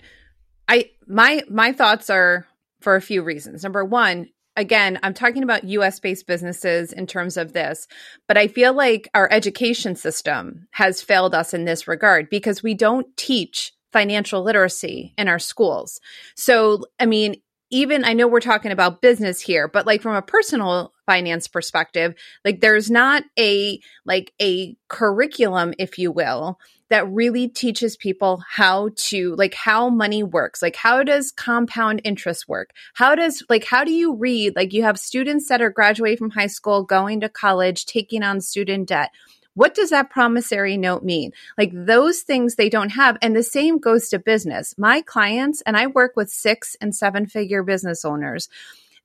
I 0.67 0.91
my 1.07 1.43
my 1.49 1.73
thoughts 1.73 2.09
are 2.11 2.45
for 2.81 2.95
a 2.95 3.01
few 3.01 3.23
reasons. 3.23 3.63
Number 3.63 3.83
one, 3.83 4.29
again, 4.55 4.99
I'm 5.03 5.13
talking 5.13 5.43
about 5.43 5.63
US 5.63 5.99
based 5.99 6.27
businesses 6.27 6.91
in 6.93 7.07
terms 7.07 7.37
of 7.37 7.53
this, 7.53 7.87
but 8.27 8.37
I 8.37 8.47
feel 8.47 8.73
like 8.73 9.09
our 9.13 9.31
education 9.31 9.95
system 9.95 10.67
has 10.71 11.01
failed 11.01 11.33
us 11.33 11.53
in 11.53 11.65
this 11.65 11.87
regard 11.87 12.29
because 12.29 12.63
we 12.63 12.73
don't 12.73 13.15
teach 13.17 13.73
financial 13.91 14.43
literacy 14.43 15.13
in 15.17 15.27
our 15.27 15.39
schools. 15.39 15.99
So, 16.35 16.85
I 16.99 17.05
mean, 17.05 17.41
even 17.71 18.03
I 18.03 18.13
know 18.13 18.27
we're 18.27 18.39
talking 18.39 18.71
about 18.71 19.01
business 19.01 19.39
here, 19.39 19.67
but 19.67 19.85
like 19.85 20.01
from 20.01 20.15
a 20.15 20.21
personal 20.21 20.93
finance 21.05 21.47
perspective, 21.47 22.15
like 22.43 22.61
there's 22.61 22.89
not 22.89 23.23
a 23.37 23.79
like 24.05 24.33
a 24.41 24.75
curriculum 24.87 25.73
if 25.77 25.99
you 25.99 26.11
will 26.11 26.59
that 26.89 27.07
really 27.09 27.47
teaches 27.47 27.95
people 27.95 28.43
how 28.49 28.89
to 28.95 29.35
like 29.35 29.53
how 29.53 29.89
money 29.89 30.23
works 30.23 30.61
like 30.61 30.75
how 30.75 31.03
does 31.03 31.31
compound 31.31 32.01
interest 32.03 32.47
work 32.47 32.71
how 32.93 33.15
does 33.15 33.43
like 33.49 33.65
how 33.65 33.83
do 33.83 33.91
you 33.91 34.15
read 34.15 34.55
like 34.55 34.73
you 34.73 34.83
have 34.83 34.99
students 34.99 35.47
that 35.49 35.61
are 35.61 35.69
graduating 35.69 36.17
from 36.17 36.29
high 36.31 36.47
school 36.47 36.83
going 36.83 37.19
to 37.19 37.29
college 37.29 37.85
taking 37.85 38.23
on 38.23 38.41
student 38.41 38.87
debt 38.87 39.11
what 39.55 39.73
does 39.73 39.89
that 39.89 40.09
promissory 40.09 40.77
note 40.77 41.03
mean? 41.03 41.31
Like 41.57 41.71
those 41.73 42.21
things 42.21 42.55
they 42.55 42.69
don't 42.69 42.91
have. 42.91 43.17
And 43.21 43.35
the 43.35 43.43
same 43.43 43.77
goes 43.77 44.07
to 44.07 44.17
business. 44.17 44.73
My 44.77 45.01
clients, 45.01 45.61
and 45.65 45.75
I 45.75 45.87
work 45.87 46.13
with 46.15 46.29
six 46.29 46.77
and 46.79 46.95
seven 46.95 47.25
figure 47.25 47.61
business 47.61 48.05
owners, 48.05 48.47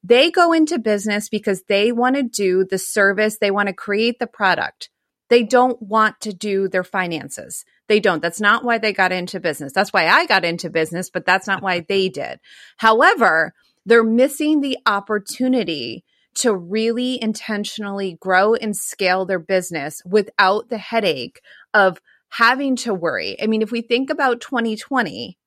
they 0.04 0.30
go 0.30 0.52
into 0.52 0.78
business 0.78 1.28
because 1.28 1.62
they 1.62 1.90
want 1.90 2.14
to 2.14 2.22
do 2.22 2.64
the 2.64 2.78
service, 2.78 3.38
they 3.38 3.50
want 3.50 3.66
to 3.66 3.74
create 3.74 4.20
the 4.20 4.28
product. 4.28 4.90
They 5.28 5.42
don't 5.42 5.80
want 5.82 6.20
to 6.20 6.32
do 6.32 6.68
their 6.68 6.84
finances. 6.84 7.64
They 7.88 8.00
don't. 8.00 8.22
That's 8.22 8.40
not 8.40 8.64
why 8.64 8.78
they 8.78 8.92
got 8.92 9.12
into 9.12 9.40
business. 9.40 9.72
That's 9.72 9.92
why 9.92 10.08
I 10.08 10.26
got 10.26 10.44
into 10.44 10.70
business, 10.70 11.10
but 11.10 11.26
that's 11.26 11.46
not 11.46 11.62
why 11.62 11.80
they 11.80 12.08
did. 12.10 12.40
However, 12.76 13.54
they're 13.86 14.04
missing 14.04 14.60
the 14.60 14.78
opportunity 14.86 16.04
to 16.36 16.54
really 16.54 17.22
intentionally 17.22 18.16
grow 18.20 18.54
and 18.54 18.76
scale 18.76 19.24
their 19.24 19.38
business 19.38 20.02
without 20.04 20.68
the 20.68 20.78
headache 20.78 21.40
of 21.72 22.00
having 22.30 22.74
to 22.74 22.92
worry. 22.92 23.36
I 23.40 23.46
mean, 23.46 23.62
if 23.62 23.70
we 23.70 23.82
think 23.82 24.10
about 24.10 24.40
2020 24.40 25.38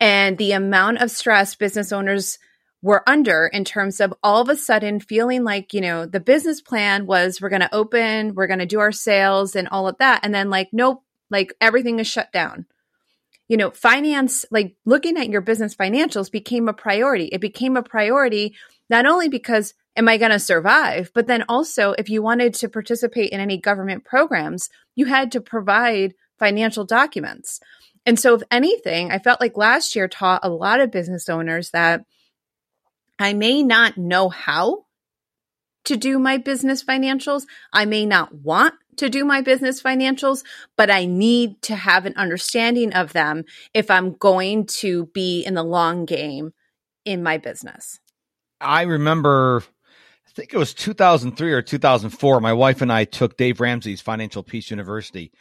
and 0.00 0.36
the 0.36 0.52
amount 0.52 1.00
of 1.00 1.10
stress 1.10 1.54
business 1.54 1.92
owners 1.92 2.38
were 2.82 3.02
under 3.08 3.46
in 3.46 3.64
terms 3.64 4.00
of 4.00 4.14
all 4.22 4.42
of 4.42 4.48
a 4.48 4.56
sudden 4.56 5.00
feeling 5.00 5.42
like, 5.42 5.74
you 5.74 5.80
know, 5.80 6.06
the 6.06 6.20
business 6.20 6.60
plan 6.60 7.06
was 7.06 7.40
we're 7.40 7.48
going 7.48 7.60
to 7.60 7.74
open, 7.74 8.34
we're 8.34 8.46
going 8.46 8.60
to 8.60 8.66
do 8.66 8.80
our 8.80 8.92
sales 8.92 9.56
and 9.56 9.68
all 9.68 9.88
of 9.88 9.96
that. 9.98 10.20
And 10.22 10.34
then, 10.34 10.50
like, 10.50 10.68
nope, 10.72 11.02
like 11.30 11.54
everything 11.60 11.98
is 11.98 12.06
shut 12.06 12.32
down. 12.32 12.66
You 13.48 13.56
know, 13.56 13.70
finance, 13.70 14.44
like 14.50 14.76
looking 14.84 15.16
at 15.16 15.30
your 15.30 15.40
business 15.40 15.74
financials 15.74 16.30
became 16.30 16.68
a 16.68 16.74
priority. 16.74 17.26
It 17.26 17.40
became 17.40 17.76
a 17.76 17.82
priority 17.82 18.54
not 18.90 19.06
only 19.06 19.28
because 19.28 19.74
am 19.96 20.08
I 20.08 20.16
going 20.16 20.30
to 20.30 20.38
survive, 20.38 21.10
but 21.14 21.26
then 21.26 21.44
also 21.48 21.92
if 21.92 22.08
you 22.08 22.22
wanted 22.22 22.54
to 22.54 22.68
participate 22.68 23.30
in 23.30 23.40
any 23.40 23.58
government 23.58 24.04
programs, 24.04 24.68
you 24.94 25.06
had 25.06 25.32
to 25.32 25.40
provide 25.40 26.14
financial 26.38 26.84
documents. 26.84 27.60
And 28.06 28.18
so, 28.18 28.34
if 28.34 28.42
anything, 28.50 29.10
I 29.10 29.18
felt 29.18 29.40
like 29.40 29.56
last 29.56 29.94
year 29.94 30.08
taught 30.08 30.44
a 30.44 30.48
lot 30.48 30.80
of 30.80 30.90
business 30.90 31.28
owners 31.28 31.70
that 31.70 32.04
I 33.18 33.34
may 33.34 33.62
not 33.62 33.98
know 33.98 34.28
how 34.28 34.86
to 35.84 35.96
do 35.96 36.18
my 36.18 36.38
business 36.38 36.82
financials. 36.82 37.44
I 37.72 37.84
may 37.84 38.06
not 38.06 38.34
want 38.34 38.74
to 38.98 39.08
do 39.08 39.24
my 39.24 39.40
business 39.40 39.82
financials, 39.82 40.44
but 40.76 40.90
I 40.90 41.06
need 41.06 41.60
to 41.62 41.76
have 41.76 42.06
an 42.06 42.14
understanding 42.16 42.92
of 42.94 43.12
them 43.12 43.44
if 43.74 43.90
I'm 43.90 44.12
going 44.14 44.66
to 44.66 45.06
be 45.06 45.42
in 45.42 45.54
the 45.54 45.62
long 45.62 46.04
game 46.04 46.52
in 47.04 47.22
my 47.22 47.38
business. 47.38 47.98
I 48.60 48.82
remember, 48.82 49.62
I 50.26 50.30
think 50.32 50.52
it 50.52 50.58
was 50.58 50.74
2003 50.74 51.52
or 51.52 51.62
2004. 51.62 52.40
My 52.40 52.52
wife 52.52 52.82
and 52.82 52.92
I 52.92 53.04
took 53.04 53.36
Dave 53.36 53.60
Ramsey's 53.60 54.00
Financial 54.00 54.42
Peace 54.42 54.70
University. 54.70 55.32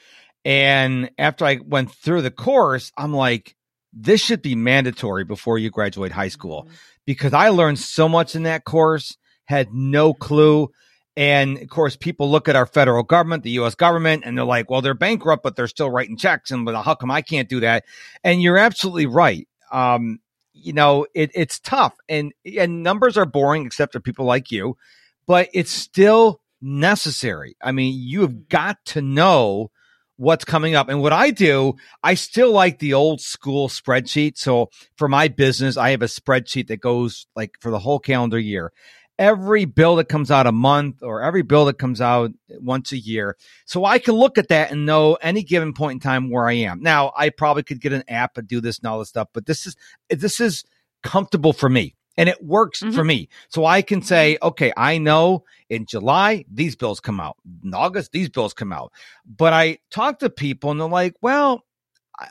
And 0.46 1.10
after 1.18 1.46
I 1.46 1.60
went 1.64 1.92
through 1.92 2.22
the 2.22 2.32
course, 2.32 2.92
I'm 2.98 3.14
like, 3.14 3.56
this 3.92 4.22
should 4.22 4.42
be 4.42 4.56
mandatory 4.56 5.24
before 5.24 5.58
you 5.58 5.70
graduate 5.70 6.12
high 6.12 6.28
school 6.28 6.64
mm-hmm. 6.64 6.76
because 7.06 7.34
I 7.34 7.50
learned 7.50 7.80
so 7.80 8.08
much 8.08 8.36
in 8.36 8.44
that 8.44 8.64
course, 8.64 9.18
had 9.46 9.74
no 9.74 10.14
clue. 10.14 10.70
And 11.18 11.58
of 11.58 11.68
course, 11.68 11.96
people 11.96 12.30
look 12.30 12.48
at 12.48 12.56
our 12.56 12.68
federal 12.68 13.02
government, 13.02 13.42
the 13.42 13.60
US 13.60 13.74
government, 13.74 14.22
and 14.24 14.38
they're 14.38 14.46
like, 14.46 14.70
well, 14.70 14.84
they're 14.84 14.94
bankrupt, 14.94 15.42
but 15.42 15.56
they're 15.56 15.68
still 15.68 15.90
writing 15.90 16.16
checks. 16.16 16.52
And 16.52 16.70
how 16.70 16.94
come 16.94 17.10
I 17.10 17.24
can't 17.24 17.50
do 17.50 17.60
that? 17.62 17.86
And 18.24 18.40
you're 18.42 18.60
absolutely 18.60 19.08
right. 19.08 19.48
Um, 19.72 20.20
you 20.54 20.74
know, 20.74 21.08
it, 21.16 21.32
it's 21.34 21.60
tough 21.60 21.96
and, 22.08 22.34
and 22.58 22.84
numbers 22.84 23.18
are 23.18 23.26
boring 23.26 23.66
except 23.66 23.94
for 23.94 24.00
people 24.00 24.26
like 24.26 24.52
you, 24.52 24.78
but 25.26 25.50
it's 25.54 25.72
still 25.72 26.40
necessary. 26.62 27.56
I 27.62 27.72
mean, 27.72 27.96
you 27.98 28.22
have 28.22 28.48
got 28.48 28.78
to 28.86 29.02
know 29.02 29.72
what's 30.18 30.46
coming 30.46 30.76
up. 30.76 30.90
And 30.90 31.02
what 31.02 31.14
I 31.14 31.32
do, 31.32 31.76
I 32.04 32.14
still 32.14 32.52
like 32.52 32.80
the 32.80 32.94
old 32.94 33.22
school 33.22 33.70
spreadsheet. 33.70 34.38
So 34.38 34.70
for 34.98 35.08
my 35.08 35.28
business, 35.28 35.78
I 35.78 35.92
have 35.92 36.02
a 36.02 36.06
spreadsheet 36.06 36.68
that 36.68 36.82
goes 36.82 37.28
like 37.36 37.56
for 37.60 37.72
the 37.72 37.80
whole 37.80 38.00
calendar 38.00 38.40
year. 38.40 38.72
Every 39.20 39.66
bill 39.66 39.96
that 39.96 40.10
comes 40.10 40.30
out 40.30 40.48
a 40.48 40.52
month 40.52 41.02
or 41.02 41.24
every 41.24 41.42
bill 41.42 41.66
that 41.66 41.80
comes 41.80 42.02
out 42.02 42.32
once 42.50 42.92
a 42.92 42.98
year. 42.98 43.36
So 43.66 43.84
I 43.84 44.00
can 44.00 44.14
look 44.14 44.38
at 44.38 44.50
that 44.50 44.72
and 44.72 44.86
know 44.86 45.16
any 45.16 45.44
given 45.44 45.74
point 45.74 45.96
in 45.96 46.00
time 46.00 46.30
where 46.30 46.48
I 46.48 46.54
am. 46.54 46.82
Now, 46.82 47.12
I 47.16 47.30
probably 47.30 47.64
could 47.64 47.82
get 47.82 47.94
an 47.94 48.04
app 48.08 48.38
and 48.38 48.48
do 48.48 48.62
this 48.62 48.78
and 48.78 48.88
all 48.88 49.00
this 49.00 49.10
stuff, 49.10 49.30
but 49.34 49.46
this 49.46 49.66
is, 49.66 49.76
this 50.10 50.40
is 50.40 50.64
comfortable 51.02 51.54
for 51.54 51.70
me 51.70 51.96
and 52.18 52.28
it 52.28 52.44
works 52.44 52.82
mm-hmm. 52.82 52.96
for 52.96 53.04
me. 53.04 53.30
So 53.50 53.66
I 53.66 53.82
can 53.82 54.02
say, 54.02 54.38
okay, 54.42 54.74
I 54.76 54.98
know 54.98 55.46
in 55.70 55.86
July 55.86 56.46
these 56.52 56.76
bills 56.76 57.00
come 57.00 57.20
out, 57.20 57.38
in 57.64 57.74
August 57.74 58.12
these 58.12 58.30
bills 58.30 58.54
come 58.54 58.74
out. 58.74 58.92
But 59.26 59.54
I 59.54 59.78
talk 59.92 60.20
to 60.20 60.30
people 60.30 60.72
and 60.72 60.80
they're 60.80 60.88
like, 60.88 61.16
well, 61.22 61.64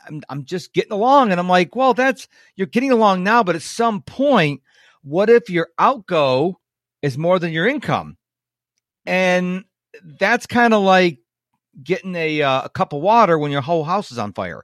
I'm 0.05 0.21
I'm 0.27 0.43
just 0.43 0.73
getting 0.73 0.91
along, 0.91 1.31
and 1.31 1.39
I'm 1.39 1.47
like, 1.47 1.73
well, 1.73 1.93
that's 1.93 2.27
you're 2.55 2.67
getting 2.67 2.91
along 2.91 3.23
now, 3.23 3.43
but 3.43 3.55
at 3.55 3.61
some 3.61 4.01
point, 4.01 4.61
what 5.01 5.29
if 5.29 5.49
your 5.49 5.69
outgo 5.79 6.59
is 7.01 7.17
more 7.17 7.39
than 7.39 7.51
your 7.51 7.67
income, 7.67 8.17
and 9.05 9.63
that's 10.03 10.45
kind 10.45 10.73
of 10.73 10.83
like 10.83 11.19
getting 11.83 12.15
a 12.15 12.41
uh, 12.41 12.63
a 12.63 12.69
cup 12.69 12.93
of 12.93 13.01
water 13.01 13.37
when 13.37 13.51
your 13.51 13.61
whole 13.61 13.83
house 13.83 14.11
is 14.11 14.17
on 14.17 14.33
fire 14.33 14.63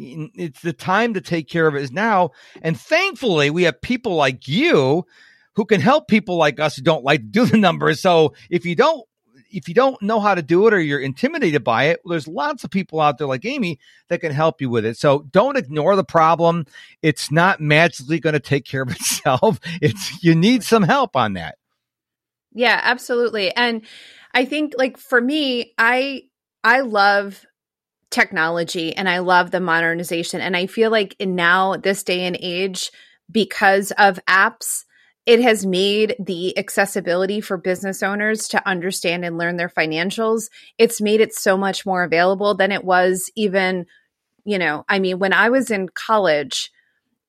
it's 0.00 0.60
the 0.62 0.72
time 0.72 1.14
to 1.14 1.20
take 1.20 1.48
care 1.48 1.66
of 1.66 1.74
it 1.74 1.82
is 1.82 1.92
now. 1.92 2.30
And 2.62 2.78
thankfully, 2.78 3.50
we 3.50 3.64
have 3.64 3.80
people 3.80 4.14
like 4.14 4.48
you 4.48 5.04
who 5.54 5.64
can 5.64 5.80
help 5.80 6.08
people 6.08 6.36
like 6.36 6.60
us 6.60 6.76
who 6.76 6.82
don't 6.82 7.04
like 7.04 7.20
to 7.20 7.26
do 7.26 7.44
the 7.46 7.58
numbers. 7.58 8.00
So 8.00 8.34
if 8.48 8.64
you 8.64 8.74
don't, 8.74 9.04
if 9.52 9.68
you 9.68 9.74
don't 9.74 10.00
know 10.00 10.20
how 10.20 10.36
to 10.36 10.42
do 10.42 10.66
it 10.68 10.74
or 10.74 10.80
you're 10.80 11.00
intimidated 11.00 11.64
by 11.64 11.84
it, 11.86 12.00
there's 12.04 12.28
lots 12.28 12.62
of 12.62 12.70
people 12.70 13.00
out 13.00 13.18
there 13.18 13.26
like 13.26 13.44
Aimee 13.44 13.80
that 14.08 14.20
can 14.20 14.32
help 14.32 14.60
you 14.60 14.70
with 14.70 14.84
it. 14.84 14.96
So 14.96 15.26
don't 15.32 15.56
ignore 15.56 15.96
the 15.96 16.04
problem. 16.04 16.66
It's 17.02 17.32
not 17.32 17.60
magically 17.60 18.20
going 18.20 18.34
to 18.34 18.40
take 18.40 18.64
care 18.64 18.82
of 18.82 18.90
itself. 18.92 19.58
It's 19.82 20.22
you 20.22 20.34
need 20.34 20.62
some 20.62 20.84
help 20.84 21.16
on 21.16 21.32
that. 21.34 21.56
Yeah, 22.52 22.80
absolutely. 22.82 23.54
And 23.54 23.82
I 24.34 24.44
think 24.44 24.74
like 24.76 24.96
for 24.98 25.20
me, 25.20 25.74
I 25.78 26.22
I 26.64 26.80
love 26.80 27.44
technology 28.10 28.96
and 28.96 29.08
I 29.08 29.20
love 29.20 29.50
the 29.50 29.60
modernization. 29.60 30.40
And 30.40 30.56
I 30.56 30.66
feel 30.66 30.90
like 30.90 31.16
in 31.18 31.36
now, 31.36 31.76
this 31.76 32.02
day 32.04 32.22
and 32.26 32.38
age, 32.40 32.92
because 33.30 33.92
of 33.92 34.20
apps, 34.28 34.84
it 35.26 35.40
has 35.42 35.66
made 35.66 36.16
the 36.18 36.56
accessibility 36.58 37.40
for 37.40 37.56
business 37.58 38.02
owners 38.02 38.48
to 38.48 38.68
understand 38.68 39.24
and 39.24 39.38
learn 39.38 39.56
their 39.56 39.68
financials. 39.70 40.50
It's 40.78 41.00
made 41.00 41.20
it 41.20 41.34
so 41.34 41.56
much 41.56 41.86
more 41.86 42.04
available 42.04 42.54
than 42.54 42.72
it 42.72 42.84
was 42.84 43.30
even, 43.36 43.86
you 44.44 44.58
know, 44.58 44.84
I 44.88 44.98
mean, 45.00 45.18
when 45.18 45.32
I 45.34 45.50
was 45.50 45.70
in 45.70 45.88
college, 45.90 46.70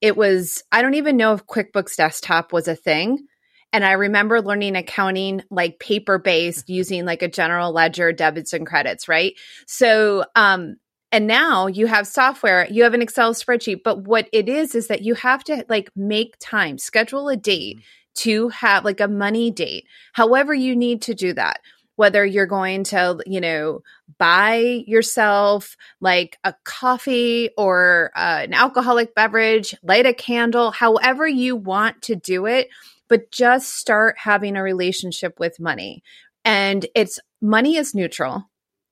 it 0.02 0.18
was, 0.18 0.64
I 0.72 0.82
don't 0.82 0.96
even 0.96 1.18
know 1.18 1.34
if 1.34 1.48
QuickBooks 1.48 1.98
Desktop 1.98 2.54
was 2.54 2.68
a 2.68 2.76
thing. 2.76 3.28
And 3.74 3.86
I 3.86 3.94
remember 3.94 4.42
learning 4.42 4.76
accounting 4.76 5.44
like 5.50 5.80
paper 5.80 6.20
based 6.20 6.70
using 6.70 7.06
like 7.06 7.22
a 7.22 7.28
general 7.28 7.72
ledger, 7.72 8.12
debits 8.12 8.54
and 8.54 8.66
credits, 8.66 9.08
right? 9.08 9.34
So, 9.66 10.26
um, 10.36 10.76
and 11.12 11.28
now 11.28 11.68
you 11.68 11.88
have 11.88 12.08
software, 12.08 12.68
you 12.70 12.84
have 12.84 12.94
an 12.94 13.02
Excel 13.02 13.34
spreadsheet, 13.34 13.84
but 13.84 14.04
what 14.06 14.30
it 14.32 14.48
is 14.48 14.76
is 14.76 14.88
that 14.88 15.04
you 15.04 15.14
have 15.16 15.44
to 15.46 15.66
like 15.68 15.90
make 15.96 16.36
time, 16.40 16.78
schedule 16.78 17.28
a 17.30 17.36
date 17.36 17.78
mm-hmm. 17.78 18.22
to 18.24 18.50
have 18.50 18.86
like 18.86 19.02
a 19.02 19.08
money 19.08 19.52
date, 19.52 19.88
however 20.14 20.54
you 20.54 20.76
need 20.76 21.02
to 21.04 21.14
do 21.14 21.34
that 21.34 21.62
whether 22.02 22.26
you're 22.26 22.48
going 22.48 22.84
to, 22.84 23.20
you 23.28 23.40
know, 23.40 23.84
buy 24.18 24.84
yourself 24.88 25.78
like 26.00 26.40
a 26.44 26.52
coffee 26.64 27.52
or 27.56 28.12
uh, 28.16 28.40
an 28.42 28.56
alcoholic 28.56 29.14
beverage, 29.14 29.76
light 29.84 30.08
a 30.08 30.14
candle, 30.14 30.72
however 30.72 31.28
you 31.28 31.56
want 31.56 32.02
to 32.02 32.16
do 32.16 32.48
it, 32.48 32.70
but 33.12 33.30
just 33.30 33.76
start 33.76 34.16
having 34.18 34.56
a 34.56 34.64
relationship 34.64 35.38
with 35.38 35.60
money. 35.60 36.02
And 36.46 36.86
it's 36.96 37.20
money 37.42 37.76
is 37.76 37.94
neutral. 37.94 38.50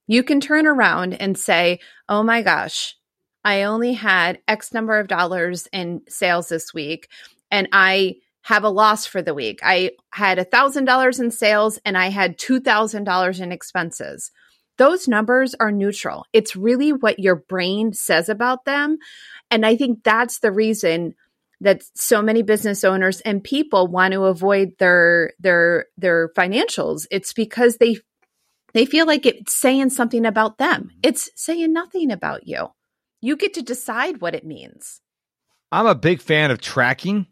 You 0.07 0.23
can 0.23 0.41
turn 0.41 0.67
around 0.67 1.13
and 1.13 1.37
say, 1.37 1.79
oh 2.09 2.21
my 2.21 2.41
gosh, 2.41 2.97
I 3.45 3.63
only 3.63 3.93
had 3.93 4.39
X 4.45 4.73
number 4.73 4.99
of 4.99 5.07
dollars 5.07 5.69
in 5.71 6.01
sales 6.09 6.49
this 6.49 6.73
week. 6.73 7.07
And 7.49 7.69
I 7.71 8.15
have 8.41 8.65
a 8.65 8.69
loss 8.69 9.05
for 9.05 9.21
the 9.21 9.33
week. 9.33 9.61
I 9.63 9.91
had 10.11 10.37
a 10.37 10.43
$1,000 10.43 11.19
in 11.21 11.31
sales 11.31 11.79
and 11.85 11.97
I 11.97 12.09
had 12.09 12.37
$2,000 12.37 13.39
in 13.41 13.51
expenses. 13.53 14.31
Those 14.77 15.07
numbers 15.07 15.55
are 15.61 15.71
neutral. 15.71 16.25
It's 16.33 16.57
really 16.57 16.91
what 16.91 17.19
your 17.19 17.37
brain 17.37 17.93
says 17.93 18.27
about 18.27 18.65
them. 18.65 18.97
And 19.49 19.65
I 19.65 19.77
think 19.77 20.03
that's 20.03 20.39
the 20.39 20.51
reason 20.51 21.15
that 21.61 21.83
so 21.95 22.21
many 22.21 22.41
business 22.41 22.83
owners 22.83 23.21
and 23.21 23.43
people 23.43 23.87
want 23.87 24.13
to 24.13 24.23
avoid 24.23 24.73
their 24.79 25.33
their 25.39 25.85
their 25.97 26.29
financials. 26.29 27.05
It's 27.11 27.33
because 27.33 27.77
they 27.77 27.97
they 28.73 28.85
feel 28.85 29.05
like 29.05 29.25
it's 29.25 29.53
saying 29.53 29.89
something 29.89 30.25
about 30.25 30.57
them. 30.57 30.91
It's 31.03 31.29
saying 31.35 31.73
nothing 31.73 32.11
about 32.11 32.47
you. 32.47 32.67
You 33.21 33.35
get 33.35 33.55
to 33.55 33.61
decide 33.61 34.21
what 34.21 34.35
it 34.35 34.45
means. 34.45 35.01
I'm 35.71 35.85
a 35.85 35.95
big 35.95 36.21
fan 36.21 36.51
of 36.51 36.61
tracking. 36.61 37.27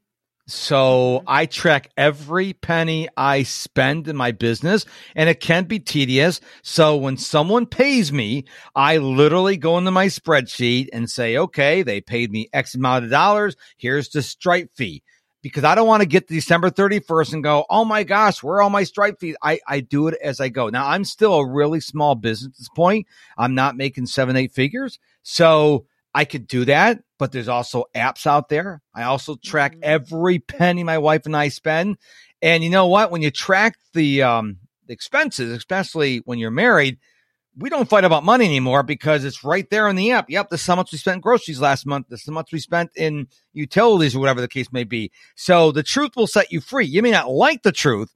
So 0.48 1.24
I 1.28 1.46
track 1.46 1.92
every 1.98 2.54
penny 2.54 3.10
I 3.18 3.44
spend 3.44 4.08
in 4.08 4.16
my 4.16 4.32
business 4.32 4.86
and 5.14 5.30
it 5.30 5.42
can 5.42 5.66
be 5.66 5.80
tedious. 5.80 6.40
So 6.62 6.96
when 6.96 7.18
someone 7.18 7.66
pays 7.66 8.14
me, 8.14 8.46
I 8.74 8.98
literally 8.98 9.58
go 9.58 9.78
into 9.78 9.92
my 9.92 10.06
spreadsheet 10.08 10.88
and 10.94 11.10
say, 11.10 11.38
okay, 11.38 11.84
they 11.84 12.00
paid 12.00 12.32
me 12.32 12.48
X 12.54 12.76
amount 12.76 13.04
of 13.04 13.12
dollars. 13.12 13.58
Here's 13.76 14.08
the 14.08 14.22
stripe 14.22 14.72
fee 14.74 15.04
because 15.42 15.66
I 15.66 15.76
don't 15.76 15.88
want 15.88 16.02
to 16.02 16.08
get 16.08 16.30
to 16.30 16.34
December 16.34 16.70
31st 16.70 17.34
and 17.34 17.44
go, 17.44 17.66
oh 17.70 17.84
my 17.84 18.04
gosh, 18.04 18.42
where 18.42 18.56
are 18.56 18.62
all 18.62 18.70
my 18.70 18.86
stripe 18.86 19.20
fees? 19.20 19.36
I, 19.44 19.60
I 19.68 19.82
do 19.82 20.08
it 20.08 20.16
as 20.24 20.40
I 20.40 20.48
go. 20.48 20.70
Now 20.70 20.88
I'm 20.88 21.04
still 21.04 21.34
a 21.36 21.46
really 21.46 21.82
small 21.82 22.16
business 22.16 22.54
at 22.54 22.58
this 22.58 22.70
point. 22.70 23.06
I'm 23.38 23.54
not 23.54 23.76
making 23.76 24.06
seven, 24.06 24.38
eight 24.38 24.54
figures. 24.54 24.98
So 25.24 25.88
I 26.18 26.26
could 26.26 26.48
do 26.48 26.66
that, 26.66 27.04
but 27.20 27.32
there's 27.32 27.48
also 27.48 27.86
apps 27.96 28.26
out 28.26 28.50
there. 28.50 28.82
I 28.96 29.04
also 29.04 29.36
track 29.36 29.74
mm-hmm. 29.74 29.82
every 29.84 30.40
penny 30.40 30.84
my 30.84 30.98
wife 30.98 31.28
and 31.28 31.38
I 31.38 31.50
spend. 31.50 31.98
And 32.42 32.64
you 32.64 32.72
know 32.72 32.88
what? 32.88 33.12
When 33.12 33.22
you 33.22 33.30
track 33.30 33.76
the, 33.94 34.24
um, 34.24 34.58
expenses, 34.90 35.52
especially 35.52 36.24
when 36.26 36.40
you're 36.40 36.50
married, 36.50 36.98
we 37.56 37.70
don't 37.70 37.88
fight 37.88 38.04
about 38.04 38.24
money 38.24 38.46
anymore 38.46 38.82
because 38.82 39.26
it's 39.26 39.44
right 39.44 39.70
there 39.70 39.88
in 39.88 39.96
the 39.96 40.12
app. 40.12 40.28
Yep, 40.28 40.50
this 40.50 40.62
is 40.62 40.68
how 40.68 40.76
much 40.76 40.92
we 40.92 40.98
spent 40.98 41.22
groceries 41.22 41.62
last 41.62 41.86
month. 41.86 42.08
This 42.10 42.22
is 42.22 42.26
how 42.26 42.34
much 42.34 42.52
we 42.52 42.60
spent 42.60 42.90
in 42.96 43.28
utilities 43.54 44.16
or 44.16 44.20
whatever 44.20 44.42
the 44.42 44.48
case 44.48 44.72
may 44.72 44.86
be. 44.86 45.12
So 45.36 45.72
the 45.72 45.84
truth 45.84 46.16
will 46.16 46.26
set 46.26 46.52
you 46.52 46.62
free. 46.62 46.88
You 46.88 47.04
may 47.04 47.12
not 47.12 47.30
like 47.30 47.62
the 47.62 47.72
truth, 47.72 48.12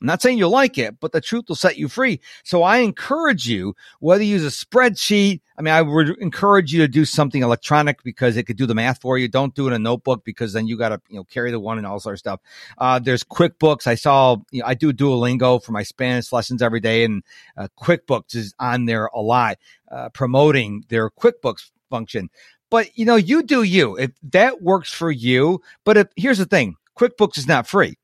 I'm 0.00 0.06
not 0.06 0.22
saying 0.22 0.38
you'll 0.38 0.50
like 0.50 0.78
it, 0.78 1.00
but 1.00 1.12
the 1.12 1.20
truth 1.20 1.46
will 1.48 1.56
set 1.56 1.76
you 1.76 1.88
free. 1.88 2.20
So 2.44 2.62
I 2.62 2.78
encourage 2.78 3.48
you, 3.48 3.74
whether 3.98 4.22
you 4.22 4.34
use 4.34 4.44
a 4.44 4.66
spreadsheet, 4.66 5.40
I 5.58 5.62
mean, 5.62 5.74
I 5.74 5.82
would 5.82 6.10
encourage 6.20 6.72
you 6.72 6.80
to 6.82 6.88
do 6.88 7.04
something 7.04 7.42
electronic 7.42 8.04
because 8.04 8.36
it 8.36 8.44
could 8.44 8.56
do 8.56 8.66
the 8.66 8.76
math 8.76 9.00
for 9.00 9.18
you. 9.18 9.26
Don't 9.26 9.56
do 9.56 9.66
it 9.66 9.70
in 9.70 9.72
a 9.74 9.78
notebook 9.80 10.24
because 10.24 10.52
then 10.52 10.68
you 10.68 10.78
got 10.78 10.90
to, 10.90 11.00
you 11.08 11.16
know, 11.16 11.24
carry 11.24 11.50
the 11.50 11.58
one 11.58 11.78
and 11.78 11.86
all 11.86 11.98
sort 11.98 12.14
of 12.14 12.20
stuff. 12.20 12.40
Uh, 12.78 13.00
there's 13.00 13.24
QuickBooks. 13.24 13.88
I 13.88 13.96
saw, 13.96 14.36
you 14.52 14.60
know, 14.60 14.66
I 14.68 14.74
do 14.74 14.92
Duolingo 14.92 15.62
for 15.62 15.72
my 15.72 15.82
Spanish 15.82 16.32
lessons 16.32 16.62
every 16.62 16.80
day 16.80 17.02
and 17.02 17.24
uh, 17.56 17.66
QuickBooks 17.80 18.36
is 18.36 18.54
on 18.60 18.84
there 18.84 19.06
a 19.06 19.20
lot, 19.20 19.58
uh, 19.90 20.10
promoting 20.10 20.84
their 20.88 21.10
QuickBooks 21.10 21.72
function. 21.90 22.30
But, 22.70 22.96
you 22.96 23.04
know, 23.04 23.16
you 23.16 23.42
do 23.42 23.64
you. 23.64 23.96
If 23.96 24.12
that 24.22 24.62
works 24.62 24.92
for 24.92 25.10
you, 25.10 25.60
but 25.84 25.96
if, 25.96 26.06
here's 26.14 26.38
the 26.38 26.46
thing, 26.46 26.76
QuickBooks 26.96 27.38
is 27.38 27.48
not 27.48 27.66
free. 27.66 27.98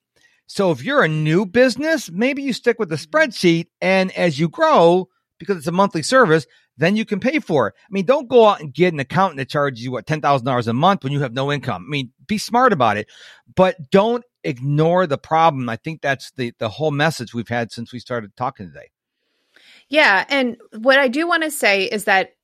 So 0.46 0.70
if 0.70 0.82
you're 0.82 1.02
a 1.02 1.08
new 1.08 1.46
business, 1.46 2.10
maybe 2.10 2.42
you 2.42 2.52
stick 2.52 2.78
with 2.78 2.88
the 2.88 2.96
mm-hmm. 2.96 3.16
spreadsheet 3.16 3.68
and 3.80 4.12
as 4.12 4.38
you 4.38 4.48
grow, 4.48 5.08
because 5.38 5.56
it's 5.56 5.66
a 5.66 5.72
monthly 5.72 6.02
service, 6.02 6.46
then 6.76 6.96
you 6.96 7.04
can 7.04 7.20
pay 7.20 7.38
for 7.38 7.68
it. 7.68 7.74
I 7.78 7.88
mean, 7.90 8.04
don't 8.04 8.28
go 8.28 8.46
out 8.46 8.60
and 8.60 8.72
get 8.72 8.92
an 8.92 9.00
accountant 9.00 9.38
that 9.38 9.48
charges 9.48 9.82
you 9.82 9.92
what 9.92 10.06
$10,000 10.06 10.66
a 10.66 10.72
month 10.72 11.04
when 11.04 11.12
you 11.12 11.20
have 11.20 11.32
no 11.32 11.52
income. 11.52 11.84
I 11.86 11.90
mean, 11.90 12.12
be 12.26 12.38
smart 12.38 12.72
about 12.72 12.96
it, 12.96 13.08
but 13.54 13.90
don't 13.90 14.24
ignore 14.42 15.06
the 15.06 15.18
problem. 15.18 15.68
I 15.68 15.76
think 15.76 16.02
that's 16.02 16.30
the 16.32 16.52
the 16.58 16.68
whole 16.68 16.90
message 16.90 17.34
we've 17.34 17.48
had 17.48 17.72
since 17.72 17.92
we 17.92 17.98
started 17.98 18.36
talking 18.36 18.66
today. 18.66 18.90
Yeah, 19.88 20.24
and 20.28 20.56
what 20.78 20.98
I 20.98 21.08
do 21.08 21.26
want 21.26 21.42
to 21.42 21.50
say 21.50 21.84
is 21.84 22.04
that 22.04 22.34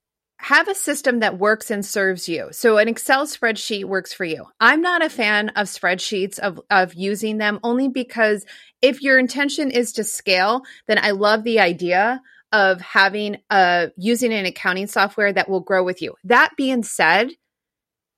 have 0.42 0.68
a 0.68 0.74
system 0.74 1.20
that 1.20 1.38
works 1.38 1.70
and 1.70 1.84
serves 1.84 2.26
you. 2.26 2.48
So 2.50 2.78
an 2.78 2.88
Excel 2.88 3.26
spreadsheet 3.26 3.84
works 3.84 4.14
for 4.14 4.24
you. 4.24 4.46
I'm 4.58 4.80
not 4.80 5.04
a 5.04 5.10
fan 5.10 5.50
of 5.50 5.66
spreadsheets 5.66 6.38
of 6.38 6.58
of 6.70 6.94
using 6.94 7.36
them 7.36 7.60
only 7.62 7.88
because 7.88 8.46
if 8.80 9.02
your 9.02 9.18
intention 9.18 9.70
is 9.70 9.92
to 9.94 10.04
scale, 10.04 10.62
then 10.86 10.98
I 10.98 11.10
love 11.10 11.44
the 11.44 11.60
idea 11.60 12.22
of 12.52 12.80
having 12.80 13.36
a 13.50 13.90
using 13.98 14.32
an 14.32 14.46
accounting 14.46 14.86
software 14.86 15.30
that 15.30 15.50
will 15.50 15.60
grow 15.60 15.84
with 15.84 16.00
you. 16.00 16.14
That 16.24 16.52
being 16.56 16.84
said, 16.84 17.28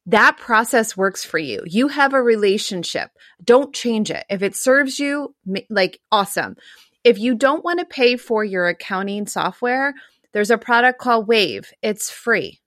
that 0.06 0.36
process 0.36 0.96
works 0.96 1.24
for 1.24 1.38
you. 1.38 1.64
You 1.66 1.88
have 1.88 2.14
a 2.14 2.22
relationship. 2.22 3.10
Don't 3.42 3.74
change 3.74 4.12
it. 4.12 4.24
If 4.30 4.42
it 4.42 4.54
serves 4.54 5.00
you, 5.00 5.34
like 5.68 6.00
awesome. 6.12 6.56
If 7.02 7.18
you 7.18 7.34
don't 7.34 7.64
want 7.64 7.80
to 7.80 7.84
pay 7.84 8.16
for 8.16 8.44
your 8.44 8.68
accounting 8.68 9.26
software, 9.26 9.94
there's 10.32 10.50
a 10.50 10.58
product 10.58 10.98
called 10.98 11.28
Wave. 11.28 11.72
It's 11.82 12.10
free. 12.10 12.60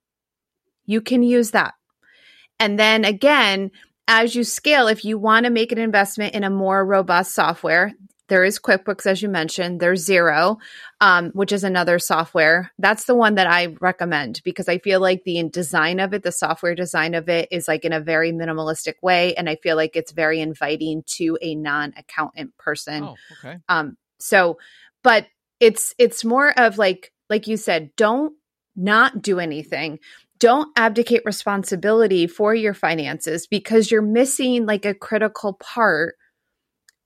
You 0.86 1.02
can 1.02 1.24
use 1.24 1.52
that. 1.52 1.74
And 2.60 2.80
then 2.80 3.06
again, 3.06 3.72
as 4.08 4.36
you 4.36 4.44
scale, 4.44 4.88
if 4.88 5.04
you 5.04 5.18
want 5.18 5.46
to 5.46 5.50
make 5.50 5.72
an 5.72 5.78
investment 5.78 6.36
in 6.36 6.44
a 6.44 6.50
more 6.50 6.86
robust 6.86 7.34
software, 7.34 7.94
there 8.28 8.44
is 8.44 8.60
QuickBooks, 8.60 9.06
as 9.06 9.22
you 9.22 9.30
mentioned. 9.30 9.80
There's 9.80 10.08
Xero, 10.08 10.58
um, 11.00 11.30
which 11.32 11.52
is 11.52 11.64
another 11.64 12.00
software. 12.00 12.72
That's 12.80 13.06
the 13.06 13.14
one 13.14 13.36
that 13.36 13.48
I 13.48 13.76
recommend 13.82 14.42
because 14.44 14.68
I 14.68 14.80
feel 14.80 15.00
like 15.00 15.24
the 15.24 15.48
design 15.50 16.00
of 16.00 16.14
it, 16.14 16.24
the 16.24 16.32
software 16.32 16.74
design 16.74 17.14
of 17.14 17.30
it, 17.30 17.50
is 17.52 17.68
like 17.68 17.86
in 17.86 17.94
a 17.94 18.00
very 18.00 18.32
minimalistic 18.32 18.96
way, 19.04 19.36
and 19.36 19.48
I 19.48 19.58
feel 19.58 19.76
like 19.76 19.96
it's 19.96 20.12
very 20.12 20.40
inviting 20.40 21.04
to 21.18 21.38
a 21.42 21.54
non-accountant 21.54 22.58
person. 22.58 23.04
Oh, 23.04 23.16
okay. 23.34 23.58
Um, 23.70 23.96
so, 24.20 24.58
but 25.04 25.28
it's 25.60 25.94
it's 26.00 26.26
more 26.26 26.52
of 26.58 26.78
like 26.80 27.12
like 27.30 27.48
you 27.48 27.58
said, 27.58 27.92
don't 27.96 28.34
not 28.76 29.22
do 29.22 29.40
anything. 29.40 30.00
Don't 30.40 30.70
abdicate 30.78 31.22
responsibility 31.26 32.28
for 32.28 32.54
your 32.54 32.74
finances 32.74 33.48
because 33.48 33.90
you're 33.90 34.02
missing 34.02 34.66
like 34.66 34.86
a 34.86 34.94
critical 34.94 35.54
part 35.54 36.16